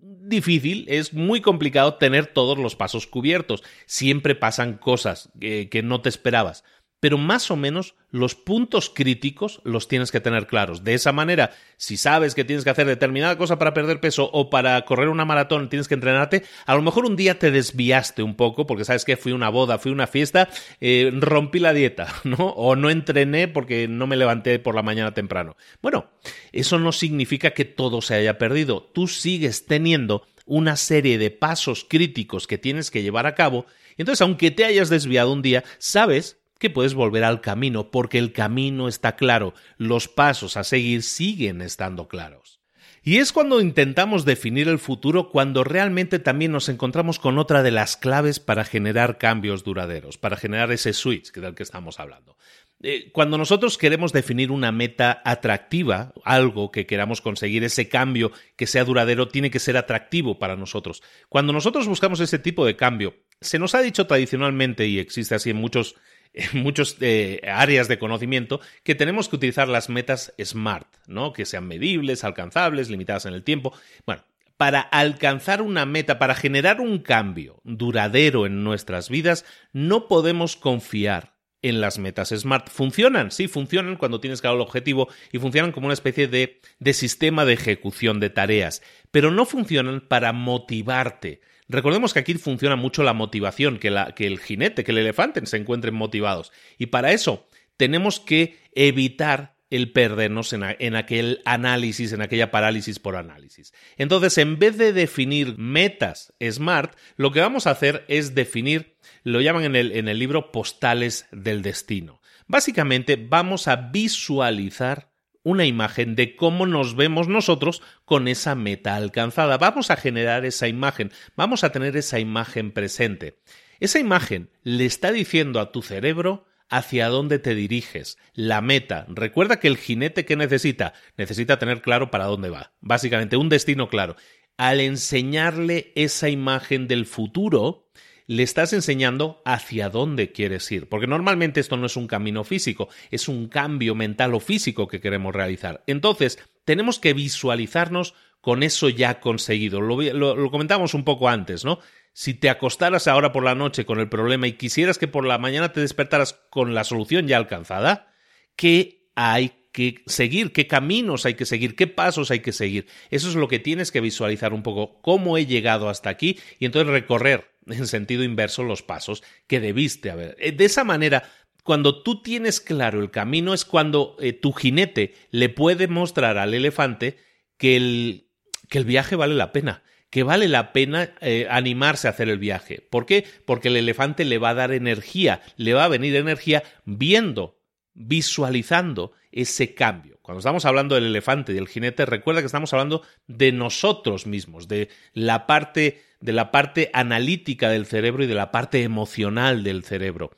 [0.00, 3.64] difícil, es muy complicado tener todos los pasos cubiertos.
[3.86, 6.62] Siempre pasan cosas que, que no te esperabas
[7.00, 10.82] pero más o menos los puntos críticos los tienes que tener claros.
[10.84, 14.48] De esa manera, si sabes que tienes que hacer determinada cosa para perder peso o
[14.48, 18.34] para correr una maratón tienes que entrenarte, a lo mejor un día te desviaste un
[18.34, 20.48] poco porque sabes que fui una boda, fui una fiesta,
[20.80, 22.36] eh, rompí la dieta, ¿no?
[22.36, 25.56] O no entrené porque no me levanté por la mañana temprano.
[25.82, 26.10] Bueno,
[26.52, 28.82] eso no significa que todo se haya perdido.
[28.94, 33.66] Tú sigues teniendo una serie de pasos críticos que tienes que llevar a cabo.
[33.96, 38.18] Y entonces, aunque te hayas desviado un día, sabes que puedes volver al camino porque
[38.18, 42.60] el camino está claro, los pasos a seguir siguen estando claros.
[43.06, 47.70] Y es cuando intentamos definir el futuro cuando realmente también nos encontramos con otra de
[47.70, 52.36] las claves para generar cambios duraderos, para generar ese switch del que estamos hablando.
[52.82, 58.66] Eh, cuando nosotros queremos definir una meta atractiva, algo que queramos conseguir, ese cambio que
[58.66, 61.02] sea duradero, tiene que ser atractivo para nosotros.
[61.28, 65.50] Cuando nosotros buscamos ese tipo de cambio, se nos ha dicho tradicionalmente, y existe así
[65.50, 65.94] en muchos
[66.52, 71.32] en muchas eh, áreas de conocimiento que tenemos que utilizar las metas SMART, ¿no?
[71.32, 73.72] Que sean medibles, alcanzables, limitadas en el tiempo.
[74.04, 74.22] Bueno,
[74.58, 81.34] para alcanzar una meta, para generar un cambio duradero en nuestras vidas, no podemos confiar
[81.62, 82.68] en las metas SMART.
[82.68, 86.92] Funcionan, sí, funcionan cuando tienes claro el objetivo y funcionan como una especie de, de
[86.92, 93.02] sistema de ejecución de tareas, pero no funcionan para motivarte Recordemos que aquí funciona mucho
[93.02, 96.52] la motivación, que, el jinete, que el elefante se encuentren motivados.
[96.78, 103.16] Y para eso tenemos que evitar el perdernos en, aquel análisis, en aquella parálisis por
[103.16, 103.72] análisis.
[103.96, 109.40] Entonces, en vez de definir metas SMART, lo que vamos a hacer es definir, lo
[109.40, 112.20] llaman en en el libro postales del destino.
[112.46, 115.10] Básicamente, vamos a visualizar
[115.46, 119.58] una imagen de cómo nos vemos nosotros con esa meta alcanzada.
[119.58, 123.38] Vamos a generar esa imagen, vamos a tener esa imagen presente.
[123.78, 129.06] Esa imagen le está diciendo a tu cerebro hacia dónde te diriges, la meta.
[129.08, 133.88] Recuerda que el jinete que necesita, necesita tener claro para dónde va, básicamente un destino
[133.88, 134.16] claro.
[134.56, 137.88] Al enseñarle esa imagen del futuro,
[138.26, 142.88] le estás enseñando hacia dónde quieres ir, porque normalmente esto no es un camino físico,
[143.10, 145.82] es un cambio mental o físico que queremos realizar.
[145.86, 149.80] Entonces, tenemos que visualizarnos con eso ya conseguido.
[149.80, 151.80] Lo, comentamos un poco antes, ¿no?
[152.12, 155.38] Si te acostaras ahora por la noche con el problema y quisieras que por la
[155.38, 158.14] mañana te despertaras con la solución ya alcanzada,
[158.56, 162.86] ¿qué hay que seguir, qué caminos hay que seguir, qué pasos hay que seguir.
[163.10, 166.64] Eso es lo que tienes que visualizar un poco, cómo he llegado hasta aquí y
[166.64, 170.36] entonces recorrer en sentido inverso los pasos que debiste haber.
[170.38, 171.28] Eh, de esa manera,
[171.62, 176.54] cuando tú tienes claro el camino es cuando eh, tu jinete le puede mostrar al
[176.54, 177.18] elefante
[177.56, 178.28] que el,
[178.68, 182.38] que el viaje vale la pena que vale la pena eh, animarse a hacer el
[182.38, 182.86] viaje.
[182.90, 183.24] ¿Por qué?
[183.44, 187.55] Porque el elefante le va a dar energía, le va a venir energía viendo,
[187.96, 190.18] visualizando ese cambio.
[190.22, 194.68] Cuando estamos hablando del elefante y del jinete, recuerda que estamos hablando de nosotros mismos,
[194.68, 199.84] de la parte de la parte analítica del cerebro y de la parte emocional del
[199.84, 200.30] cerebro.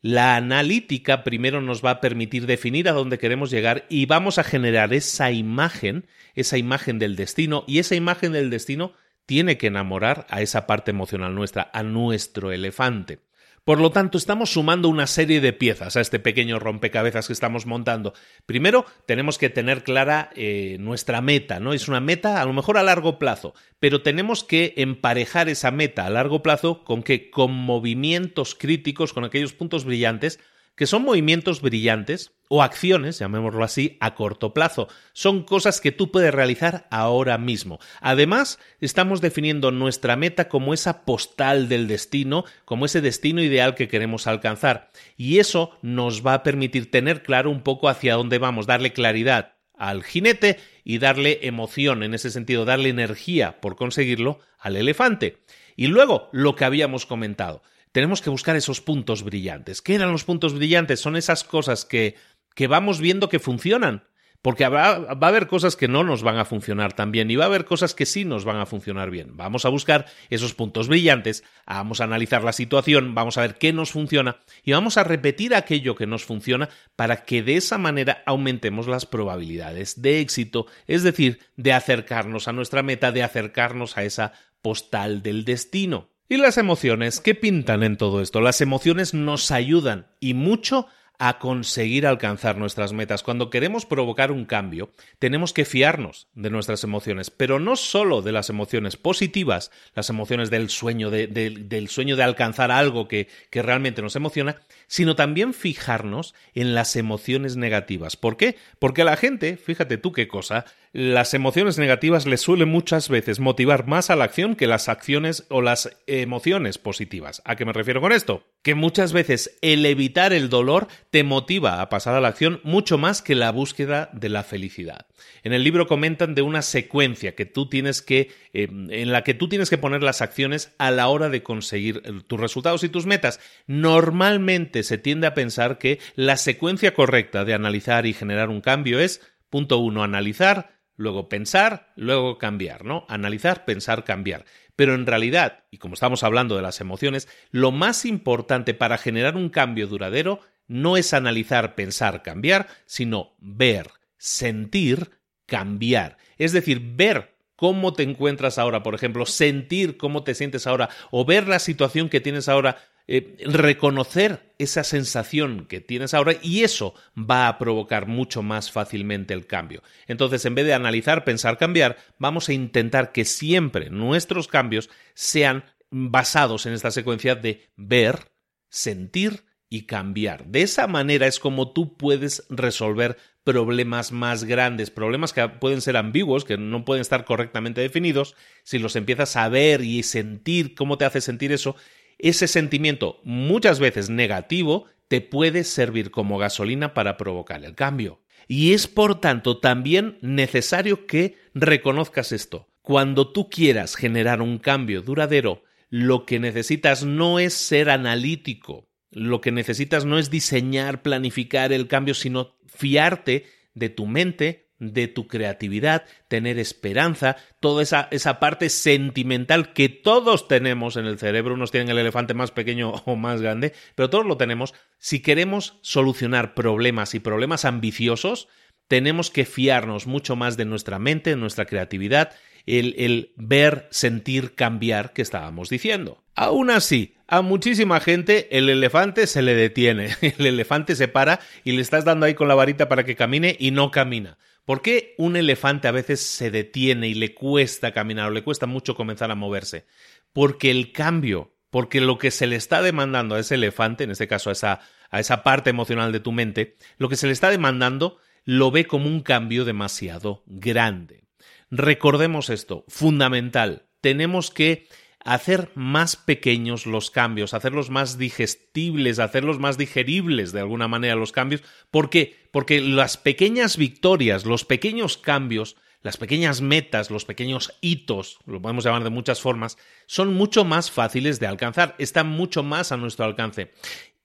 [0.00, 4.44] La analítica primero nos va a permitir definir a dónde queremos llegar y vamos a
[4.44, 8.94] generar esa imagen, esa imagen del destino y esa imagen del destino
[9.26, 13.20] tiene que enamorar a esa parte emocional nuestra, a nuestro elefante.
[13.64, 17.64] Por lo tanto, estamos sumando una serie de piezas a este pequeño rompecabezas que estamos
[17.64, 18.12] montando.
[18.44, 21.72] Primero, tenemos que tener clara eh, nuestra meta, ¿no?
[21.72, 26.06] Es una meta a lo mejor a largo plazo, pero tenemos que emparejar esa meta
[26.06, 30.40] a largo plazo con que con movimientos críticos, con aquellos puntos brillantes
[30.74, 34.86] que son movimientos brillantes o acciones, llamémoslo así, a corto plazo.
[35.14, 37.78] Son cosas que tú puedes realizar ahora mismo.
[38.02, 43.88] Además, estamos definiendo nuestra meta como esa postal del destino, como ese destino ideal que
[43.88, 44.90] queremos alcanzar.
[45.16, 49.54] Y eso nos va a permitir tener claro un poco hacia dónde vamos, darle claridad
[49.78, 55.38] al jinete y darle emoción, en ese sentido, darle energía por conseguirlo al elefante.
[55.74, 57.62] Y luego, lo que habíamos comentado,
[57.92, 59.82] tenemos que buscar esos puntos brillantes.
[59.82, 61.00] ¿Qué eran los puntos brillantes?
[61.00, 62.16] Son esas cosas que,
[62.54, 64.04] que vamos viendo que funcionan.
[64.42, 67.44] Porque va a haber cosas que no nos van a funcionar tan bien y va
[67.44, 69.36] a haber cosas que sí nos van a funcionar bien.
[69.36, 73.72] Vamos a buscar esos puntos brillantes, vamos a analizar la situación, vamos a ver qué
[73.72, 78.24] nos funciona y vamos a repetir aquello que nos funciona para que de esa manera
[78.26, 84.02] aumentemos las probabilidades de éxito, es decir, de acercarnos a nuestra meta, de acercarnos a
[84.02, 86.08] esa postal del destino.
[86.28, 87.20] ¿Y las emociones?
[87.20, 88.40] ¿Qué pintan en todo esto?
[88.40, 90.92] Las emociones nos ayudan y mucho a
[91.38, 93.22] conseguir alcanzar nuestras metas.
[93.22, 98.32] Cuando queremos provocar un cambio, tenemos que fiarnos de nuestras emociones, pero no solo de
[98.32, 104.02] las emociones positivas, las emociones del sueño, del sueño de alcanzar algo que, que realmente
[104.02, 104.56] nos emociona,
[104.88, 108.16] sino también fijarnos en las emociones negativas.
[108.16, 108.56] ¿Por qué?
[108.78, 113.40] Porque a la gente, fíjate tú qué cosa, las emociones negativas les suelen muchas veces
[113.40, 117.40] motivar más a la acción que las acciones o las emociones positivas.
[117.46, 118.44] ¿A qué me refiero con esto?
[118.62, 122.98] Que muchas veces el evitar el dolor te motiva a pasar a la acción mucho
[122.98, 125.06] más que la búsqueda de la felicidad.
[125.42, 129.32] En el libro comentan de una secuencia que tú tienes que, eh, en la que
[129.32, 132.90] tú tienes que poner las acciones a la hora de conseguir eh, tus resultados y
[132.90, 133.40] tus metas.
[133.66, 139.00] Normalmente se tiende a pensar que la secuencia correcta de analizar y generar un cambio
[139.00, 143.04] es punto uno, analizar, luego pensar, luego cambiar, ¿no?
[143.08, 144.44] Analizar, pensar, cambiar.
[144.76, 149.36] Pero en realidad, y como estamos hablando de las emociones, lo más importante para generar
[149.36, 155.10] un cambio duradero no es analizar, pensar, cambiar, sino ver, sentir,
[155.44, 156.16] cambiar.
[156.38, 161.24] Es decir, ver cómo te encuentras ahora, por ejemplo, sentir cómo te sientes ahora o
[161.24, 166.94] ver la situación que tienes ahora eh, reconocer esa sensación que tienes ahora y eso
[167.18, 169.82] va a provocar mucho más fácilmente el cambio.
[170.06, 175.64] Entonces, en vez de analizar, pensar, cambiar, vamos a intentar que siempre nuestros cambios sean
[175.90, 178.30] basados en esta secuencia de ver,
[178.70, 180.46] sentir y cambiar.
[180.46, 185.96] De esa manera es como tú puedes resolver problemas más grandes, problemas que pueden ser
[185.96, 190.98] ambiguos, que no pueden estar correctamente definidos, si los empiezas a ver y sentir cómo
[190.98, 191.74] te hace sentir eso,
[192.22, 198.22] ese sentimiento, muchas veces negativo, te puede servir como gasolina para provocar el cambio.
[198.48, 202.68] Y es por tanto también necesario que reconozcas esto.
[202.80, 209.40] Cuando tú quieras generar un cambio duradero, lo que necesitas no es ser analítico, lo
[209.40, 215.28] que necesitas no es diseñar, planificar el cambio, sino fiarte de tu mente, de tu
[215.28, 221.70] creatividad, tener esperanza, toda esa, esa, parte sentimental que todos tenemos en el cerebro, unos
[221.70, 224.74] tienen el elefante más pequeño o más grande, pero todos lo tenemos.
[224.98, 228.48] Si queremos solucionar problemas y problemas ambiciosos,
[228.88, 232.32] tenemos que fiarnos mucho más de nuestra mente, de nuestra creatividad,
[232.66, 236.24] el, el ver, sentir, cambiar que estábamos diciendo.
[236.34, 241.72] Aún así, a muchísima gente el elefante se le detiene, el elefante se para y
[241.72, 244.38] le estás dando ahí con la varita para que camine y no camina.
[244.64, 248.66] ¿Por qué un elefante a veces se detiene y le cuesta caminar o le cuesta
[248.66, 249.86] mucho comenzar a moverse?
[250.32, 254.28] Porque el cambio, porque lo que se le está demandando a ese elefante, en este
[254.28, 257.50] caso a esa, a esa parte emocional de tu mente, lo que se le está
[257.50, 261.24] demandando lo ve como un cambio demasiado grande.
[261.70, 264.88] Recordemos esto, fundamental, tenemos que
[265.24, 271.32] hacer más pequeños los cambios, hacerlos más digestibles, hacerlos más digeribles de alguna manera los
[271.32, 271.62] cambios.
[271.90, 272.48] ¿Por qué?
[272.50, 278.84] Porque las pequeñas victorias, los pequeños cambios, las pequeñas metas, los pequeños hitos, lo podemos
[278.84, 283.24] llamar de muchas formas, son mucho más fáciles de alcanzar, están mucho más a nuestro
[283.24, 283.72] alcance.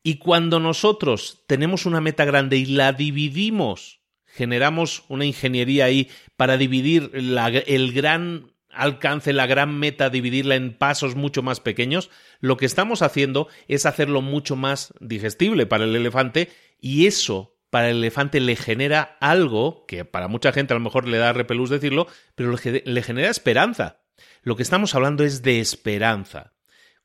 [0.01, 6.57] Y cuando nosotros tenemos una meta grande y la dividimos, generamos una ingeniería ahí para
[6.57, 12.09] dividir el gran alcance la gran meta, dividirla en pasos mucho más pequeños,
[12.39, 16.49] lo que estamos haciendo es hacerlo mucho más digestible para el elefante
[16.80, 21.07] y eso para el elefante le genera algo que para mucha gente a lo mejor
[21.07, 24.01] le da repelús decirlo, pero le genera esperanza.
[24.41, 26.53] Lo que estamos hablando es de esperanza.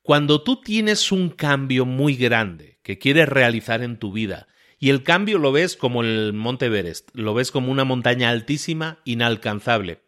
[0.01, 4.47] Cuando tú tienes un cambio muy grande que quieres realizar en tu vida,
[4.79, 8.99] y el cambio lo ves como el Monte Everest, lo ves como una montaña altísima,
[9.05, 10.01] inalcanzable.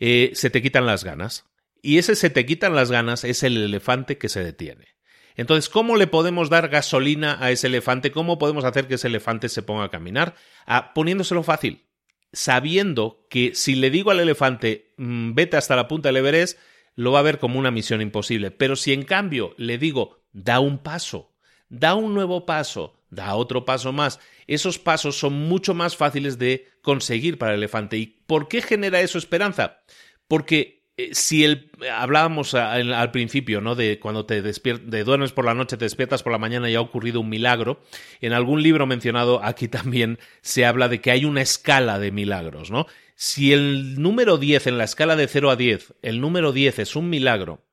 [0.00, 1.44] Eh, se te quitan las ganas.
[1.82, 4.94] Y ese se te quitan las ganas es el elefante que se detiene.
[5.36, 8.12] Entonces, ¿cómo le podemos dar gasolina a ese elefante?
[8.12, 10.34] ¿Cómo podemos hacer que ese elefante se ponga a caminar?
[10.64, 11.86] Ah, poniéndoselo fácil,
[12.32, 16.58] sabiendo que si le digo al elefante, mm, vete hasta la punta del Everest,
[16.94, 18.50] lo va a ver como una misión imposible.
[18.52, 21.34] Pero si en cambio le digo, da un paso,
[21.68, 24.20] da un nuevo paso, da otro paso más.
[24.46, 27.96] Esos pasos son mucho más fáciles de conseguir para el elefante.
[27.96, 29.80] ¿Y por qué genera eso esperanza?
[30.28, 33.74] Porque eh, si el, hablábamos al principio, ¿no?
[33.74, 36.80] De cuando te de duermes por la noche, te despiertas por la mañana y ha
[36.80, 37.82] ocurrido un milagro.
[38.20, 42.70] En algún libro mencionado aquí también se habla de que hay una escala de milagros,
[42.70, 42.86] ¿no?
[43.16, 46.96] Si el número 10 en la escala de 0 a 10, el número 10 es
[46.96, 47.64] un milagro,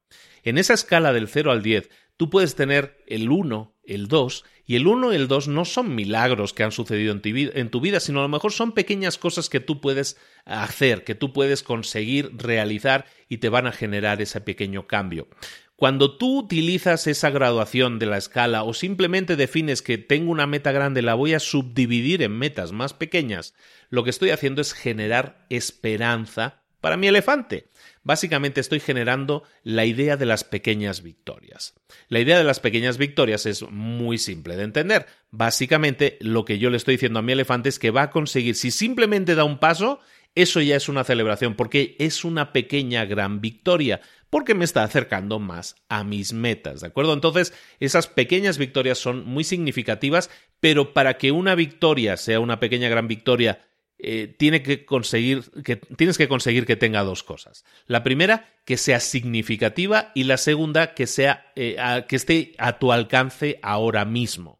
[0.43, 4.77] en esa escala del 0 al 10, tú puedes tener el 1, el 2 y
[4.77, 8.19] el 1 y el 2 no son milagros que han sucedido en tu, vida, sino
[8.19, 10.15] a lo mejor son pequeñas cosas que tú puedes
[10.45, 15.27] hacer, que tú puedes conseguir realizar y te van a generar ese pequeño cambio.
[15.75, 20.71] Cuando tú utilizas esa graduación de la escala o simplemente defines que tengo una meta
[20.71, 23.53] grande, la voy a subdividir en metas más pequeñas,
[23.89, 27.69] lo que estoy haciendo es generar esperanza para mi elefante.
[28.03, 31.75] Básicamente estoy generando la idea de las pequeñas victorias.
[32.09, 35.05] La idea de las pequeñas victorias es muy simple de entender.
[35.29, 38.55] Básicamente lo que yo le estoy diciendo a mi elefante es que va a conseguir,
[38.55, 39.99] si simplemente da un paso,
[40.33, 45.39] eso ya es una celebración porque es una pequeña gran victoria, porque me está acercando
[45.39, 47.13] más a mis metas, ¿de acuerdo?
[47.13, 50.29] Entonces, esas pequeñas victorias son muy significativas,
[50.59, 53.67] pero para que una victoria sea una pequeña gran victoria
[54.03, 57.65] eh, tiene que conseguir que tienes que conseguir que tenga dos cosas.
[57.85, 61.77] La primera, que sea significativa y la segunda, que sea eh,
[62.07, 64.59] que esté a tu alcance ahora mismo.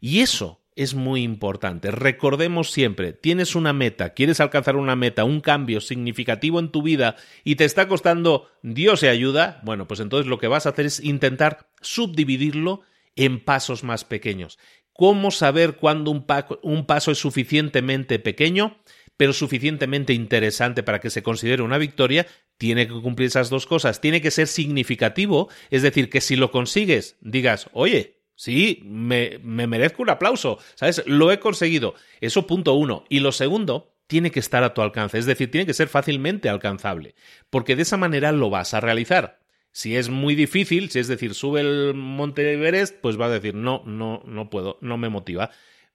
[0.00, 1.90] Y eso es muy importante.
[1.90, 7.16] Recordemos siempre, tienes una meta, quieres alcanzar una meta, un cambio significativo en tu vida
[7.42, 10.86] y te está costando Dios se ayuda, bueno, pues entonces lo que vas a hacer
[10.86, 12.82] es intentar subdividirlo
[13.16, 14.56] en pasos más pequeños.
[14.98, 18.78] ¿Cómo saber cuándo un, paso es suficientemente pequeño,
[19.16, 22.26] pero suficientemente interesante para que se considere una victoria?
[22.56, 24.00] Tiene que cumplir esas dos cosas.
[24.00, 29.68] Tiene que ser significativo, es decir, que si lo consigues, digas, oye, sí, me, me
[29.68, 31.04] merezco un aplauso, ¿sabes?
[31.06, 31.94] Lo he conseguido.
[32.20, 33.04] Eso punto uno.
[33.08, 36.48] Y lo segundo, tiene que estar a tu alcance, es decir, tiene que ser fácilmente
[36.48, 37.14] alcanzable,
[37.50, 39.38] porque de esa manera lo vas a realizar.
[39.78, 43.54] Si es muy difícil, si es decir, sube el Monte Everest, pues va a decir,
[43.54, 45.52] no, no, no puedo, no me motiva.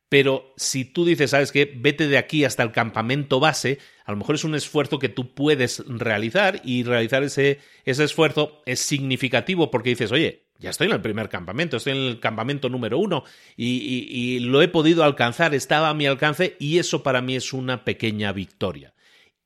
[0.07, 1.69] Pero si tú dices, ¿sabes qué?
[1.75, 5.33] Vete de aquí hasta el campamento base, a lo mejor es un esfuerzo que tú
[5.33, 10.93] puedes realizar y realizar ese, ese esfuerzo es significativo porque dices, oye, ya estoy en
[10.93, 13.25] el primer campamento, estoy en el campamento número uno
[13.57, 17.51] y, y lo he podido alcanzar, estaba a mi alcance y eso para mí es
[17.51, 18.92] una pequeña victoria.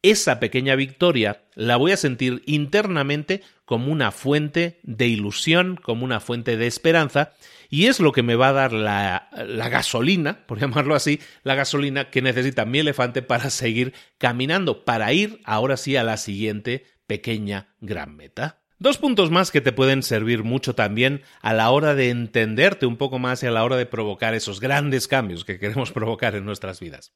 [0.01, 6.19] Esa pequeña victoria la voy a sentir internamente como una fuente de ilusión, como una
[6.19, 7.33] fuente de esperanza,
[7.69, 9.29] y es lo que me va a dar la,
[9.69, 15.41] gasolina, por llamarlo así, la gasolina que necesita mi elefante para seguir caminando, para ir
[15.43, 18.61] ahora sí a la siguiente pequeña gran meta.
[18.79, 22.95] Dos puntos más que te pueden servir mucho también a la hora de entenderte un
[22.95, 26.45] poco más y a la hora de provocar esos grandes cambios que queremos provocar en
[26.45, 27.11] nuestras vidas.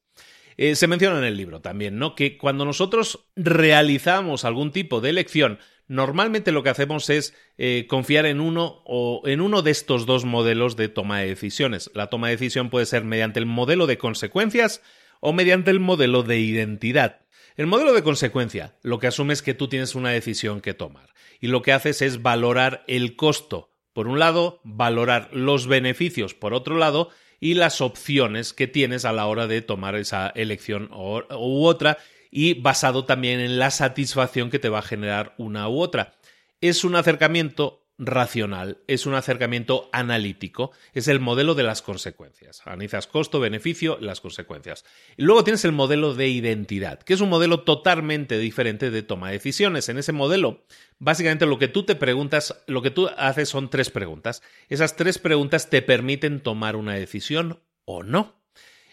[0.64, 2.14] Eh, se menciona en el libro también, ¿no?
[2.14, 5.57] Que cuando nosotros realizamos algún tipo de elección,
[5.88, 10.24] normalmente lo que hacemos es eh, confiar en uno o en uno de estos dos
[10.24, 11.89] modelos de toma de decisiones.
[11.95, 14.84] La toma de decisión puede ser mediante el modelo de consecuencias
[15.20, 17.22] o mediante el modelo de identidad.
[17.57, 21.16] El modelo de consecuencia lo que asume es que tú tienes una decisión que tomar
[21.39, 23.72] y lo que haces es valorar el costo.
[23.93, 27.09] Por un lado, valorar los beneficios por otro lado
[27.42, 31.98] y las opciones que tienes a la hora de tomar esa elección u otra
[32.30, 36.14] y basado también en la satisfacción que te va a generar una u otra.
[36.62, 42.62] Es un acercamiento racional, es un acercamiento analítico, es el modelo de las consecuencias.
[42.66, 44.84] Analizas costo, beneficio, las consecuencias.
[45.18, 49.28] Y luego tienes el modelo de identidad, que es un modelo totalmente diferente de toma
[49.28, 49.88] de decisiones.
[49.88, 50.66] En ese modelo,
[50.97, 54.41] básicamente lo que tú te preguntas, lo que tú haces son tres preguntas.
[54.68, 58.41] Esas tres preguntas te permiten tomar una decisión o no.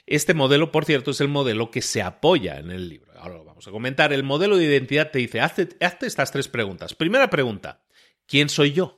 [0.05, 3.13] Este modelo, por cierto, es el modelo que se apoya en el libro.
[3.19, 4.13] Ahora lo vamos a comentar.
[4.13, 6.95] El modelo de identidad te dice, hazte, hazte estas tres preguntas.
[6.95, 7.83] Primera pregunta,
[8.27, 8.98] ¿quién soy yo?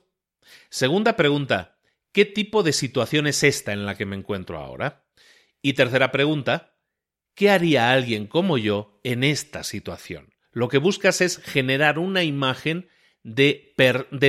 [0.69, 1.79] Segunda pregunta,
[2.11, 5.05] ¿qué tipo de situación es esta en la que me encuentro ahora?
[5.61, 6.75] Y tercera pregunta,
[7.35, 10.33] ¿qué haría alguien como yo en esta situación?
[10.51, 12.89] Lo que buscas es generar una imagen
[13.23, 13.73] de,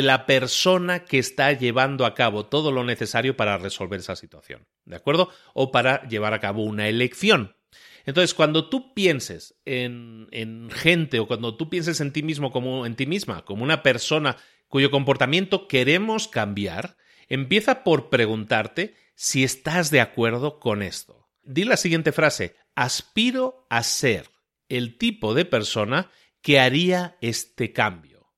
[0.02, 4.96] la persona que está llevando a cabo todo lo necesario para resolver esa situación, ¿de
[4.96, 5.30] acuerdo?
[5.54, 7.56] O para llevar a cabo una elección.
[8.04, 12.84] Entonces, cuando tú pienses en, en gente o cuando tú pienses en ti mismo como
[12.84, 14.36] en ti misma, como una persona
[14.72, 16.96] cuyo comportamiento queremos cambiar,
[17.28, 21.28] empieza por preguntarte si estás de acuerdo con esto.
[21.42, 24.30] Di la siguiente frase, aspiro a ser
[24.70, 26.10] el tipo de persona
[26.40, 28.32] que haría este cambio.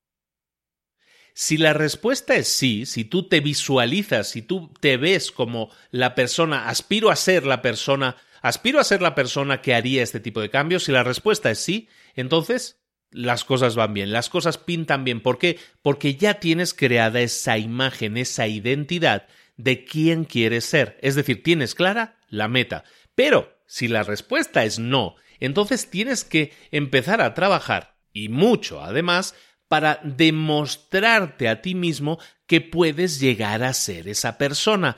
[1.35, 6.16] Si la respuesta es sí, si tú te visualizas, si tú te ves como la
[6.16, 10.41] persona, aspiro a ser la persona, aspiro a ser la persona que haría este tipo
[10.41, 12.84] de cambios, si la respuesta es sí, entonces
[13.14, 15.20] las cosas van bien, las cosas pintan bien.
[15.20, 15.58] ¿Por qué?
[15.82, 20.98] Porque ya tienes creada esa imagen, esa identidad de quién quieres ser.
[21.00, 22.82] Es decir, tienes clara la meta.
[23.14, 29.36] Pero si la respuesta es no, entonces tienes que empezar a trabajar, y mucho además,
[29.68, 34.96] para demostrarte a ti mismo que puedes llegar a ser esa persona.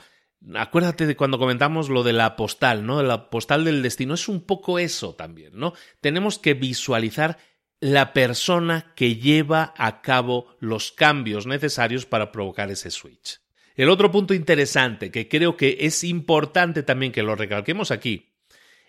[0.55, 3.03] Acuérdate de cuando comentamos lo de la postal, ¿no?
[3.03, 5.73] La postal del destino es un poco eso también, ¿no?
[6.01, 7.37] Tenemos que visualizar
[7.79, 13.39] la persona que lleva a cabo los cambios necesarios para provocar ese switch.
[13.75, 18.33] El otro punto interesante que creo que es importante también que lo recalquemos aquí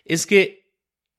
[0.05, 0.73] es que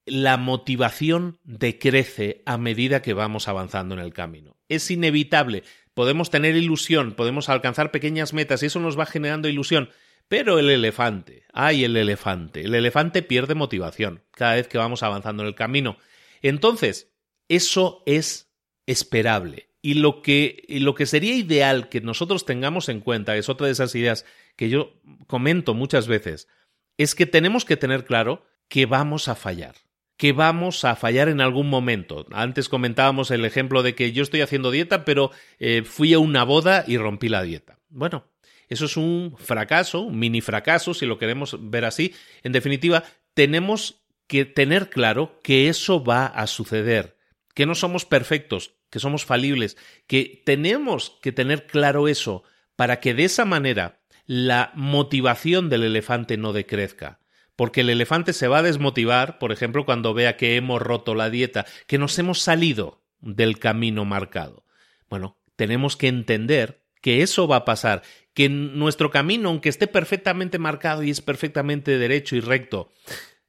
[0.04, 4.56] la motivación decrece a medida que vamos avanzando en el camino.
[4.68, 5.62] Es inevitable.
[5.94, 9.90] Podemos tener ilusión, podemos alcanzar pequeñas metas y eso nos va generando ilusión.
[10.26, 15.42] Pero el elefante, ay el elefante, el elefante pierde motivación cada vez que vamos avanzando
[15.42, 15.96] en el camino.
[16.42, 17.09] Entonces,
[17.50, 18.48] eso es
[18.86, 19.68] esperable.
[19.82, 23.72] Y lo que, lo que sería ideal que nosotros tengamos en cuenta, es otra de
[23.72, 24.24] esas ideas
[24.56, 24.94] que yo
[25.26, 26.48] comento muchas veces,
[26.96, 29.74] es que tenemos que tener claro que vamos a fallar,
[30.16, 32.24] que vamos a fallar en algún momento.
[32.30, 36.44] Antes comentábamos el ejemplo de que yo estoy haciendo dieta, pero eh, fui a una
[36.44, 37.78] boda y rompí la dieta.
[37.88, 38.26] Bueno,
[38.68, 42.14] eso es un fracaso, un mini fracaso, si lo queremos ver así.
[42.44, 43.02] En definitiva,
[43.34, 47.18] tenemos que tener claro que eso va a suceder
[47.54, 49.76] que no somos perfectos, que somos falibles,
[50.06, 52.42] que tenemos que tener claro eso
[52.76, 57.20] para que de esa manera la motivación del elefante no decrezca.
[57.56, 61.28] Porque el elefante se va a desmotivar, por ejemplo, cuando vea que hemos roto la
[61.28, 64.64] dieta, que nos hemos salido del camino marcado.
[65.10, 68.02] Bueno, tenemos que entender que eso va a pasar,
[68.34, 72.92] que nuestro camino, aunque esté perfectamente marcado y es perfectamente derecho y recto,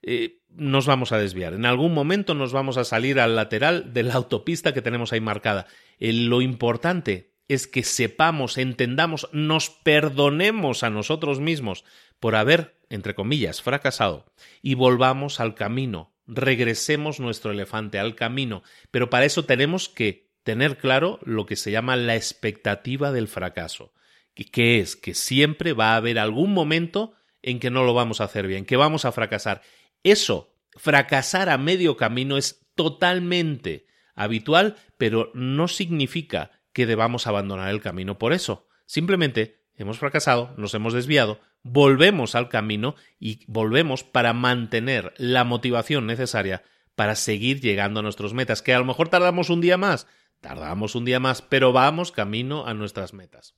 [0.04, 1.54] eh, nos vamos a desviar.
[1.54, 5.22] En algún momento nos vamos a salir al lateral de la autopista que tenemos ahí
[5.22, 5.68] marcada.
[5.99, 11.84] Eh, lo importante es que sepamos, entendamos, nos perdonemos a nosotros mismos
[12.20, 14.26] por haber, entre comillas, fracasado
[14.62, 18.64] y volvamos al camino, regresemos nuestro elefante al camino.
[18.89, 23.93] Pero para eso tenemos que tener claro lo que se llama la expectativa del fracaso,
[24.34, 28.26] que es que siempre va a haber algún momento en que no lo vamos a
[28.26, 29.62] hacer bien, que vamos a fracasar
[30.04, 33.86] eso, fracasar a medio camino es totalmente
[34.16, 38.68] habitual, pero no significa que debamos abandonar el camino por eso.
[38.86, 46.08] Simplemente hemos fracasado, nos hemos desviado, volvemos al camino y volvemos para mantener la motivación
[46.08, 46.64] necesaria
[46.95, 50.08] para seguir llegando a nuestras metas, que a lo mejor tardamos un día más,
[50.39, 53.56] tardamos un día más, pero vamos camino a nuestras metas.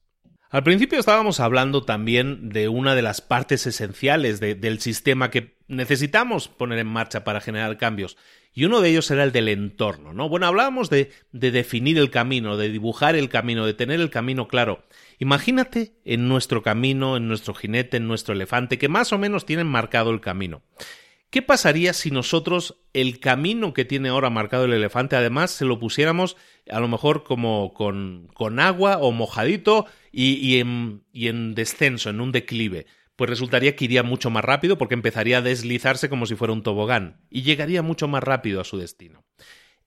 [0.50, 6.48] Al principio estábamos hablando también de una de las partes esenciales del sistema que necesitamos
[6.48, 8.18] poner en marcha para generar cambios,
[8.54, 10.30] y uno de ellos era el del entorno, ¿no?
[10.30, 14.48] Bueno, hablábamos de, de definir el camino, de dibujar el camino, de tener el camino
[14.48, 14.86] claro.
[15.18, 19.68] Imagínate en nuestro camino, en nuestro jinete, en nuestro elefante, que más o menos tienen
[19.68, 20.62] marcado el camino.
[21.32, 25.80] ¿Qué pasaría si nosotros el camino que tiene ahora marcado el elefante, además, se lo
[25.80, 26.38] pusiéramos
[26.70, 32.86] a lo mejor como con, con agua o mojadito y en descenso, en un declive?
[33.16, 36.64] Pues resultaría que iría mucho más rápido porque empezaría a deslizarse como si fuera un
[36.64, 39.24] tobogán y llegaría mucho más rápido a su destino.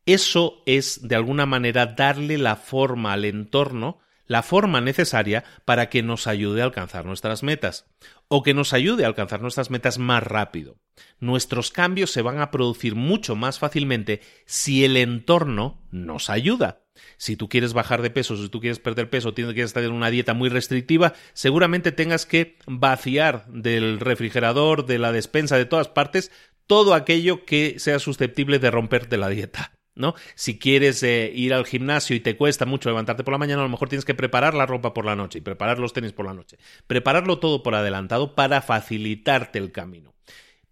[0.04, 6.02] Eso es, de alguna manera, darle la forma al entorno la forma necesaria para que
[6.02, 7.86] nos ayude a alcanzar nuestras metas
[8.28, 10.78] o que nos ayude a alcanzar nuestras metas más rápido.
[11.20, 16.85] Nuestros cambios se van a producir mucho más fácilmente si el entorno nos ayuda.
[17.16, 19.92] Si tú quieres bajar de peso, si tú quieres perder peso, tienes que estar en
[19.92, 25.88] una dieta muy restrictiva, seguramente tengas que vaciar del refrigerador, de la despensa, de todas
[25.88, 26.30] partes,
[26.66, 29.72] todo aquello que sea susceptible de romperte la dieta.
[29.96, 30.14] ¿no?
[30.34, 33.64] Si quieres eh, ir al gimnasio y te cuesta mucho levantarte por la mañana, a
[33.64, 36.26] lo mejor tienes que preparar la ropa por la noche y preparar los tenis por
[36.26, 36.58] la noche.
[36.86, 40.14] Prepararlo todo por adelantado para facilitarte el camino.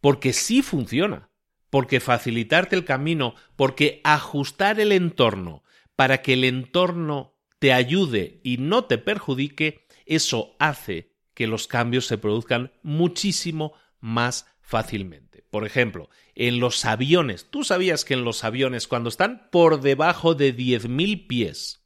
[0.00, 1.30] Porque sí funciona.
[1.70, 5.64] Porque facilitarte el camino, porque ajustar el entorno
[5.96, 12.06] para que el entorno te ayude y no te perjudique, eso hace que los cambios
[12.06, 15.44] se produzcan muchísimo más fácilmente.
[15.50, 17.46] Por ejemplo, en los aviones.
[17.50, 21.84] ¿Tú sabías que en los aviones, cuando están por debajo de 10.000 pies,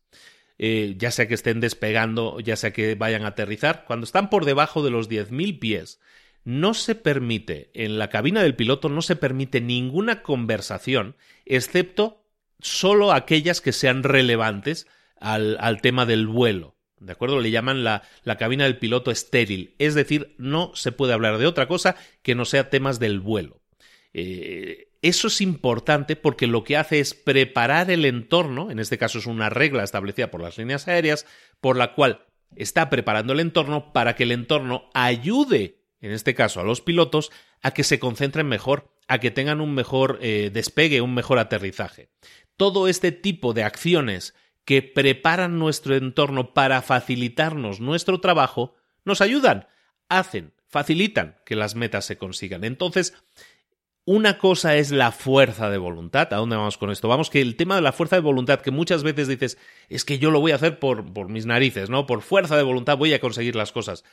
[0.59, 4.45] eh, ya sea que estén despegando, ya sea que vayan a aterrizar, cuando están por
[4.45, 6.01] debajo de los 10.000 pies,
[6.45, 12.25] no se permite, en la cabina del piloto no se permite ninguna conversación, excepto
[12.61, 14.87] solo aquellas que sean relevantes
[15.21, 16.77] al, al tema del vuelo.
[17.01, 17.41] ¿De acuerdo?
[17.41, 19.75] Le llaman la, la, cabina del piloto estéril.
[19.79, 23.63] Es decir, no se puede hablar de otra cosa que no sea temas del vuelo.
[24.13, 29.19] Eh, eso es importante porque lo que hace es preparar el entorno, en este caso
[29.19, 31.25] es una regla establecida por las líneas aéreas,
[31.61, 36.61] por la cual está preparando el entorno para que el entorno ayude, en este caso
[36.61, 37.31] a los pilotos,
[37.63, 42.09] a que se concentren mejor, a que tengan un mejor eh, despegue, un mejor aterrizaje.
[42.59, 44.35] Todo este tipo de acciones
[44.67, 48.75] que preparan nuestro entorno para facilitarnos nuestro trabajo,
[49.07, 49.67] nos ayudan,
[50.11, 52.65] hacen, facilitan que las metas se consigan.
[52.65, 53.15] Entonces,
[54.05, 56.33] una cosa es la fuerza de voluntad.
[56.33, 57.09] ¿A dónde vamos con esto?
[57.09, 59.57] Vamos que el tema de la fuerza de voluntad, que muchas veces dices,
[59.89, 62.07] es que yo lo voy a hacer por, por mis narices, ¿no?
[62.07, 64.05] Por fuerza de voluntad voy a conseguir las cosas.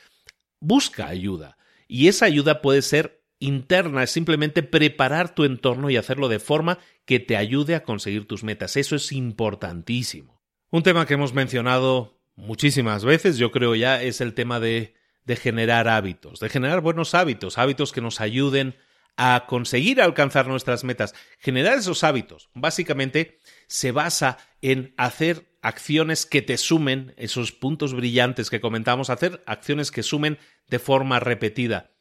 [0.60, 1.58] Busca ayuda.
[1.86, 6.78] Y esa ayuda puede ser interna, es simplemente preparar tu entorno y hacerlo de forma
[7.04, 8.76] que te ayude a conseguir tus metas.
[8.76, 10.42] Eso es importantísimo.
[10.70, 14.94] Un tema que hemos mencionado muchísimas veces, yo creo ya, es el tema de,
[15.40, 18.76] generar hábitos, de generar buenos hábitos, hábitos que nos ayuden
[19.16, 21.14] a conseguir alcanzar nuestras metas.
[21.38, 28.50] Generar esos hábitos, básicamente, se basa en hacer acciones que te sumen, esos puntos brillantes
[28.50, 31.95] que comentamos, hacer acciones que sumen de forma repetida.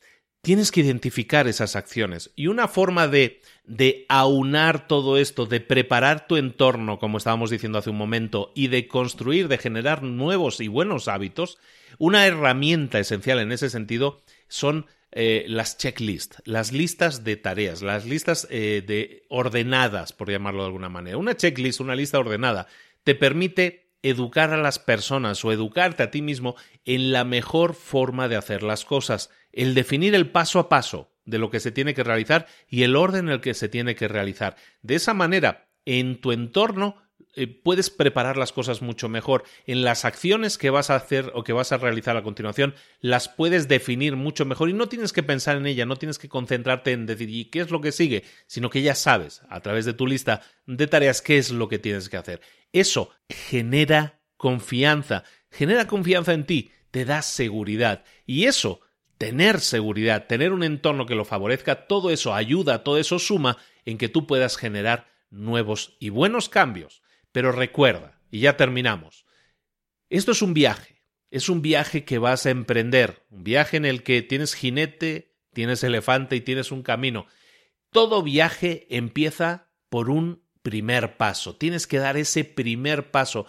[0.46, 6.28] Tienes que identificar esas acciones y una forma de, de aunar todo esto, de preparar
[6.28, 10.68] tu entorno, como estábamos diciendo hace un momento, y de construir, de generar nuevos y
[10.68, 11.58] buenos hábitos,
[11.98, 18.06] una herramienta esencial en ese sentido son eh, las checklists, las listas de tareas, las
[18.06, 21.18] listas eh, de ordenadas, por llamarlo de alguna manera.
[21.18, 22.68] Una checklist, una lista ordenada,
[23.04, 28.28] te permite educar a las personas o educarte a ti mismo en la mejor forma
[28.28, 31.96] de hacer las cosas, el definir el paso a paso de lo que se tiene
[31.96, 34.56] que realizar y el orden en el que se tiene que realizar.
[34.84, 36.98] De esa manera, en tu entorno
[37.38, 39.44] eh, puedes preparar las cosas mucho mejor.
[39.66, 43.28] En las acciones que vas a hacer o que vas a realizar a continuación, las
[43.28, 46.92] puedes definir mucho mejor y no tienes que pensar en ella, no tienes que concentrarte
[46.92, 50.08] en decir qué es lo que sigue, sino que ya sabes a través de tu
[50.08, 52.42] lista de tareas qué es lo que tienes que hacer.
[52.72, 58.82] Eso genera confianza, genera confianza en ti, te da seguridad y eso
[59.18, 63.98] tener seguridad, tener un entorno que lo favorezca, todo eso ayuda, todo eso suma en
[63.98, 67.02] que tú puedas generar nuevos y buenos cambios
[67.36, 69.26] pero recuerda, y ya terminamos,
[70.10, 74.04] esto es un viaje, es un viaje que vas a emprender, un viaje en el
[74.04, 77.28] que tienes jinete, tienes elefante y tienes un camino.
[77.92, 83.48] Todo viaje empieza por un primer paso, tienes que dar ese primer paso.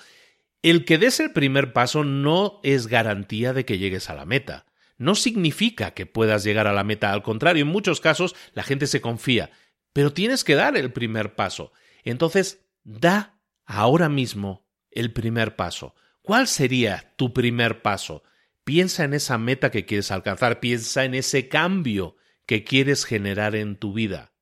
[0.62, 4.66] El que des el primer paso no es garantía de que llegues a la meta.
[4.98, 8.86] No significa que puedas llegar a la meta, al contrario, en muchos casos la gente
[8.86, 9.50] se confía,
[9.92, 11.72] pero tienes que dar el primer paso.
[12.04, 15.94] Entonces, da ahora mismo el primer paso.
[16.22, 18.22] ¿Cuál sería tu primer paso?
[18.64, 22.16] Piensa en esa meta que quieres alcanzar, piensa en ese cambio
[22.46, 24.32] que quieres generar en tu vida.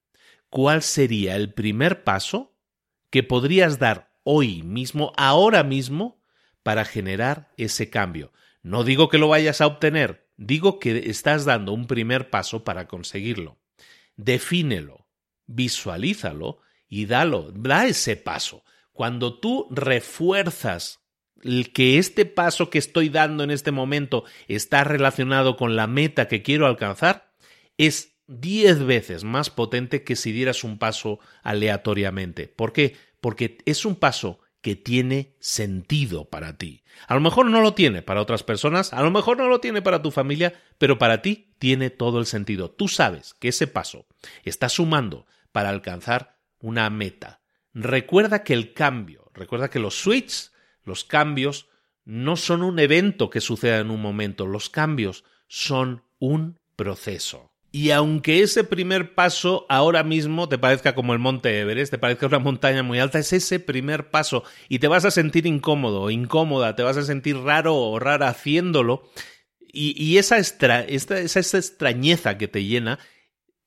[0.49, 2.57] ¿Cuál sería el primer paso
[3.11, 6.23] que podrías dar hoy mismo, ahora mismo,
[6.63, 8.33] para generar ese cambio?
[8.63, 12.87] No digo que lo vayas a obtener, digo que estás dando un primer paso para
[12.89, 13.59] conseguirlo.
[14.17, 15.07] Defínelo,
[15.47, 18.65] visualízalo y dalo, da ese paso.
[18.93, 21.01] Cuando tú refuerzas
[21.73, 26.43] que este paso que estoy dando en este momento está relacionado con la meta que
[26.43, 27.33] quiero alcanzar,
[27.77, 32.49] es diez veces más potente que si dieras un paso aleatoriamente.
[32.49, 32.97] ¿Por qué?
[33.21, 36.85] Porque es un paso que tiene sentido para ti.
[37.07, 39.83] A lo mejor no lo tiene para otras personas, a lo mejor no lo tiene
[39.83, 42.71] para tu familia, pero para ti tiene todo el sentido.
[42.71, 44.07] Tú sabes que ese paso
[44.43, 47.43] está sumando para alcanzar una meta.
[47.75, 51.69] Recuerda que el cambio, recuerda que los switches los cambios
[52.07, 57.53] no son un evento que suceda en un momento, los cambios son un proceso.
[57.75, 62.29] Y aunque ese primer paso ahora mismo te parezca como el monte Everest, te parezca
[62.29, 66.11] una montaña muy alta, es ese primer paso y te vas a sentir incómodo o
[66.13, 69.11] incómoda, te vas a sentir raro o rara haciéndolo.
[69.73, 73.01] Y, esa, esa extrañeza que te llena,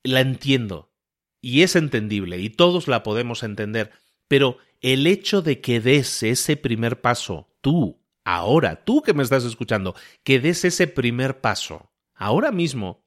[0.03, 0.93] la entiendo.
[1.41, 3.91] Y es entendible y todos la podemos entender.
[4.29, 9.43] Pero el hecho de que des ese primer paso, tú, ahora, tú que me estás
[9.43, 13.05] escuchando, que des ese primer paso, ahora mismo,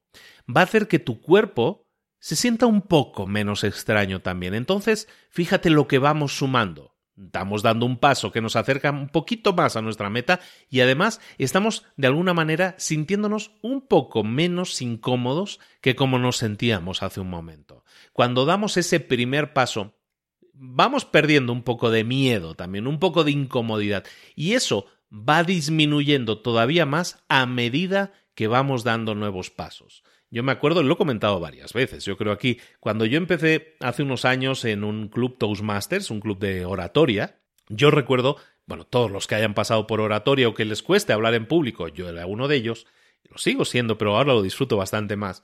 [0.49, 1.87] va a hacer que tu cuerpo
[2.19, 4.53] se sienta un poco menos extraño también.
[4.53, 6.95] Entonces, fíjate lo que vamos sumando.
[7.17, 10.39] Estamos dando un paso que nos acerca un poquito más a nuestra meta
[10.69, 17.03] y además estamos de alguna manera sintiéndonos un poco menos incómodos que como nos sentíamos
[17.03, 17.83] hace un momento.
[18.13, 19.95] Cuando damos ese primer paso
[20.53, 24.05] vamos perdiendo un poco de miedo también, un poco de incomodidad.
[24.35, 30.03] Y eso va disminuyendo todavía más a medida que vamos dando nuevos pasos.
[30.33, 34.01] Yo me acuerdo, lo he comentado varias veces, yo creo aquí, cuando yo empecé hace
[34.01, 39.27] unos años en un club Toastmasters, un club de oratoria, yo recuerdo, bueno, todos los
[39.27, 42.47] que hayan pasado por oratoria o que les cueste hablar en público, yo era uno
[42.47, 42.87] de ellos,
[43.29, 45.43] lo sigo siendo, pero ahora lo disfruto bastante más.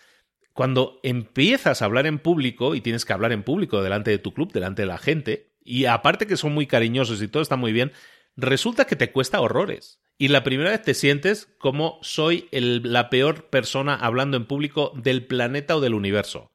[0.53, 4.33] Cuando empiezas a hablar en público y tienes que hablar en público delante de tu
[4.33, 7.73] club, delante de la gente, y aparte que son muy cariñosos y todo está muy
[7.73, 7.91] bien,
[8.37, 9.99] resulta que te cuesta horrores.
[10.17, 15.25] Y la primera vez te sientes como soy la peor persona hablando en público del
[15.27, 16.51] planeta o del universo.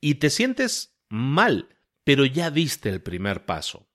[0.00, 1.68] Y te sientes mal,
[2.04, 3.88] pero ya diste el primer paso.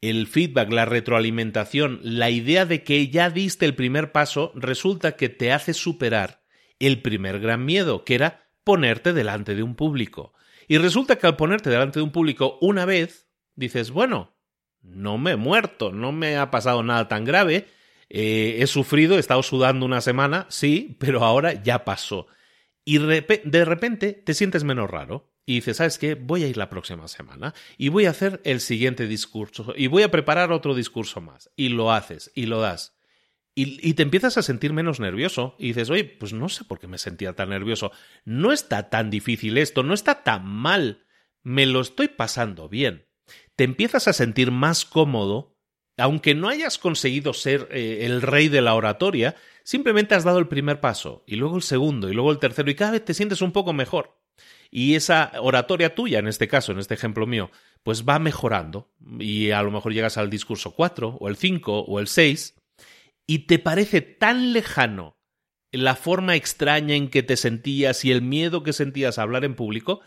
[0.00, 5.28] El feedback, la retroalimentación, la idea de que ya diste el primer paso resulta que
[5.28, 6.42] te hace superar
[6.78, 10.34] el primer gran miedo, que era ponerte delante de un público.
[10.66, 14.34] Y resulta que al ponerte delante de un público una vez, dices, bueno,
[14.82, 17.68] no me he muerto, no me ha pasado nada tan grave,
[18.08, 22.26] eh, he sufrido, he estado sudando una semana, sí, pero ahora ya pasó.
[22.84, 25.34] Y de repente te sientes menos raro.
[25.46, 26.14] Y dices, ¿sabes qué?
[26.14, 30.02] Voy a ir la próxima semana y voy a hacer el siguiente discurso y voy
[30.02, 31.50] a preparar otro discurso más.
[31.54, 32.96] Y lo haces y lo das.
[33.56, 36.88] Y, te empiezas a sentir menos nervioso y dices, oye, pues no sé por qué
[36.88, 37.92] me sentía tan nervioso.
[38.24, 41.04] No está tan difícil esto, no está tan mal.
[41.42, 43.06] Me lo estoy pasando bien.
[43.54, 45.53] Te empiezas a sentir más cómodo,
[45.96, 50.48] aunque no hayas conseguido ser eh, el rey de la oratoria, simplemente has dado el
[50.48, 53.42] primer paso, y luego el segundo, y luego el tercero, y cada vez te sientes
[53.42, 54.18] un poco mejor.
[54.70, 57.50] Y esa oratoria tuya, en este caso, en este ejemplo mío,
[57.84, 62.00] pues va mejorando, y a lo mejor llegas al discurso 4, o el 5, o
[62.00, 62.56] el 6,
[63.26, 65.16] y te parece tan lejano
[65.72, 69.54] la forma extraña en que te sentías y el miedo que sentías a hablar en
[69.54, 70.00] público,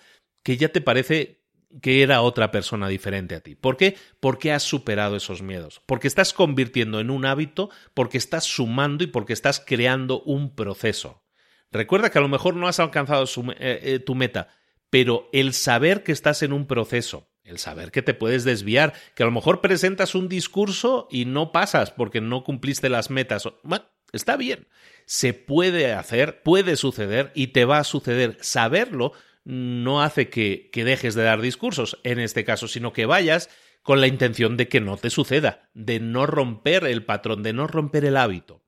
[0.44, 1.42] que ya te parece
[1.82, 3.56] que era otra persona diferente a ti.
[3.56, 3.98] ¿Por qué?
[4.20, 9.08] Porque has superado esos miedos, porque estás convirtiendo en un hábito, porque estás sumando y
[9.08, 11.24] porque estás creando un proceso.
[11.72, 13.26] Recuerda que a lo mejor no has alcanzado
[13.60, 14.50] eh, eh, tu meta,
[14.90, 19.24] pero el saber que estás en un proceso, el saber que te puedes desviar, que
[19.24, 23.48] a lo mejor presentas un discurso y no pasas porque no cumpliste las metas.
[23.64, 24.68] Bueno, está bien.
[25.06, 28.38] Se puede hacer, puede suceder y te va a suceder.
[28.42, 29.14] Saberlo
[29.48, 33.50] no hace que, dejes de dar discursos en este caso, sino que vayas
[33.82, 37.66] con la intención de que no te suceda, de no romper el patrón, de no
[37.66, 38.62] romper el hábito.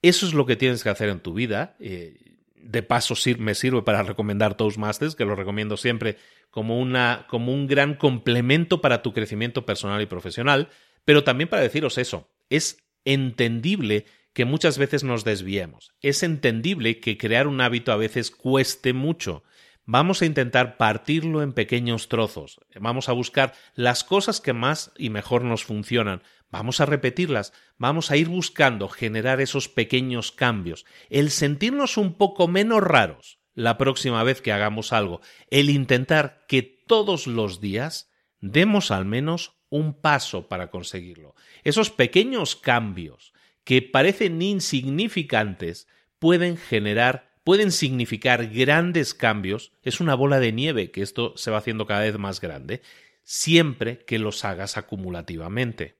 [0.00, 1.76] Eso es lo que tienes que hacer en tu vida.
[1.80, 6.16] Eh, de paso me sirve para recomendar Toastmasters, que lo recomiendo siempre
[6.50, 10.70] como, una, como un gran complemento para tu crecimiento personal y profesional,
[11.04, 17.18] pero también para deciros eso, es entendible que muchas veces nos desviemos, es entendible que
[17.18, 19.44] crear un hábito a veces cueste mucho,
[19.88, 22.58] Vamos a intentar partirlo en pequeños trozos.
[22.80, 26.22] Vamos a buscar las cosas que más y mejor nos funcionan.
[26.50, 27.52] Vamos a repetirlas.
[27.78, 30.84] Vamos a ir buscando generar esos pequeños cambios.
[31.08, 35.20] El sentirnos un poco menos raros la próxima vez que hagamos algo.
[35.50, 38.10] El intentar que todos los días
[38.40, 41.36] demos al menos un paso para conseguirlo.
[41.62, 43.32] Esos pequeños cambios
[43.62, 45.86] que parecen insignificantes
[46.18, 51.58] pueden generar pueden significar grandes cambios, es una bola de nieve que esto se va
[51.58, 52.82] haciendo cada vez más grande,
[53.22, 55.94] siempre que los hagas acumulativamente.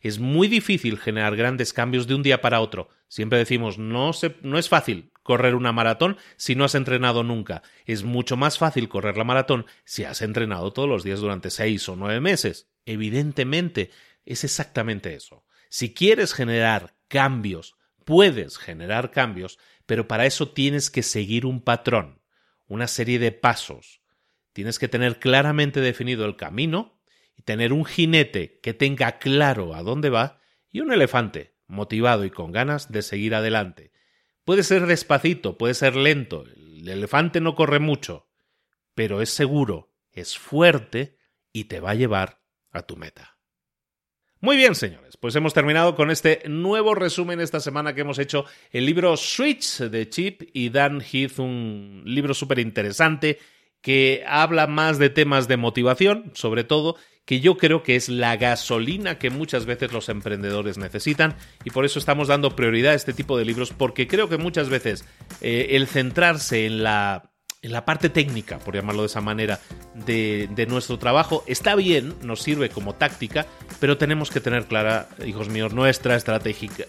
[0.00, 2.88] Es muy difícil generar grandes cambios de un día para otro.
[3.06, 4.10] Siempre decimos, no,
[4.42, 7.62] no es fácil correr una maratón si no has entrenado nunca.
[7.86, 11.88] Es mucho más fácil correr la maratón si has entrenado todos los días durante seis
[11.88, 12.66] o nueve meses.
[12.86, 13.92] Evidentemente,
[14.26, 15.44] es exactamente eso.
[15.68, 22.20] Si quieres generar cambios, puedes generar cambios, pero para eso tienes que seguir un patrón,
[22.66, 24.02] una serie de pasos.
[24.52, 27.00] Tienes que tener claramente definido el camino
[27.34, 32.30] y tener un jinete que tenga claro a dónde va y un elefante motivado y
[32.30, 33.90] con ganas de seguir adelante.
[34.44, 38.28] Puede ser despacito, puede ser lento, el elefante no corre mucho,
[38.94, 41.16] pero es seguro, es fuerte
[41.50, 43.37] y te va a llevar a tu meta.
[44.40, 48.44] Muy bien, señores, pues hemos terminado con este nuevo resumen esta semana que hemos hecho
[48.70, 53.40] el libro Switch de Chip y Dan Heath, un libro súper interesante
[53.80, 58.36] que habla más de temas de motivación, sobre todo, que yo creo que es la
[58.36, 61.34] gasolina que muchas veces los emprendedores necesitan
[61.64, 64.68] y por eso estamos dando prioridad a este tipo de libros porque creo que muchas
[64.68, 65.04] veces
[65.40, 67.27] eh, el centrarse en la
[67.60, 69.58] en la parte técnica, por llamarlo de esa manera,
[69.94, 73.46] de, nuestro trabajo, está bien, nos sirve como táctica,
[73.80, 76.16] pero tenemos que tener clara, hijos míos, nuestra,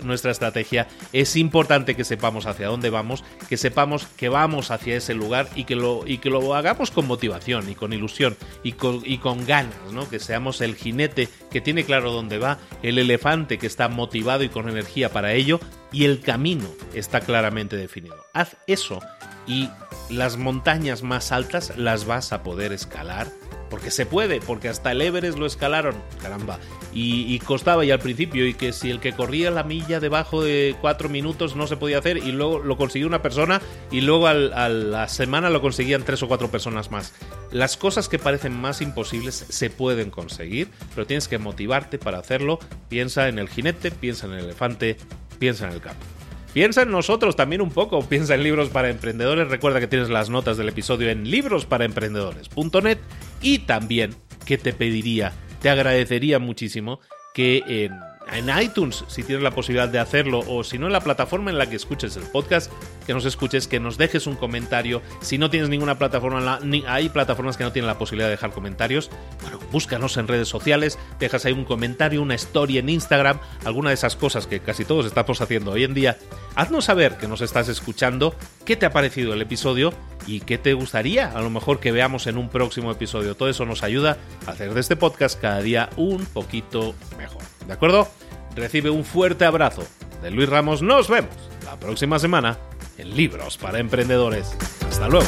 [0.03, 0.87] nuestra estrategia.
[1.11, 5.63] Es importante que sepamos hacia dónde vamos, que sepamos que vamos hacia ese lugar y
[5.63, 9.47] que lo, y que lo hagamos con motivación y con ilusión y con, y con
[9.47, 10.07] ganas, ¿no?
[10.07, 14.49] que seamos el jinete que tiene claro dónde va, el elefante que está motivado y
[14.49, 15.59] con energía para ello,
[15.91, 18.17] y el camino está claramente definido.
[18.33, 18.99] Haz eso
[19.47, 19.67] y
[20.09, 23.27] las montañas más altas las vas a poder escalar.
[23.69, 25.93] Porque se puede, porque hasta el Everest lo escalaron,
[26.23, 26.57] caramba.
[26.91, 30.75] Y, costaba ya al principio, y que si el que corría la milla debajo de
[30.81, 34.33] cuatro minutos no se podía hacer, y luego lo consiguió una persona, y luego a
[34.33, 37.13] la semana lo conseguían tres o cuatro personas más.
[37.51, 42.57] Las cosas que parecen más imposibles se pueden conseguir, pero tienes que motivarte para hacerlo.
[42.89, 44.97] Piensa en el jinete, piensa en el elefante,
[45.37, 46.18] piensa en el campo.
[46.53, 49.49] Piensa en nosotros también un poco, piensa en libros para emprendedores.
[49.49, 52.97] Recuerda que tienes las notas del episodio en librosparaemprendedores.net
[53.41, 55.31] y también que te pediría,
[55.61, 56.99] te agradecería muchísimo
[57.35, 57.91] que en
[58.33, 61.57] en iTunes, si tienes la posibilidad de hacerlo, o si no en la plataforma en
[61.57, 62.71] la que escuches el podcast,
[63.05, 65.01] que nos escuches, que nos dejes un comentario.
[65.21, 69.09] Si no tienes ninguna plataforma, hay plataformas que no tienen la posibilidad de dejar comentarios.
[69.41, 73.95] Bueno, búscanos en redes sociales, dejas ahí un comentario, una story en Instagram, alguna de
[73.95, 76.17] esas cosas que casi todos estamos haciendo hoy en día.
[76.55, 79.93] Haznos saber que nos estás escuchando, qué te ha parecido el episodio
[80.27, 83.35] y qué te gustaría a lo mejor que veamos en un próximo episodio.
[83.35, 87.48] Todo eso nos ayuda a hacer de este podcast cada día un poquito mejor.
[87.69, 88.07] ¿De acuerdo?
[88.55, 89.83] Recibe un fuerte abrazo
[90.23, 90.81] de Luis Ramos.
[90.81, 92.57] Nos vemos la próxima semana
[92.97, 94.57] en Libros para Emprendedores.
[94.89, 95.27] Hasta luego.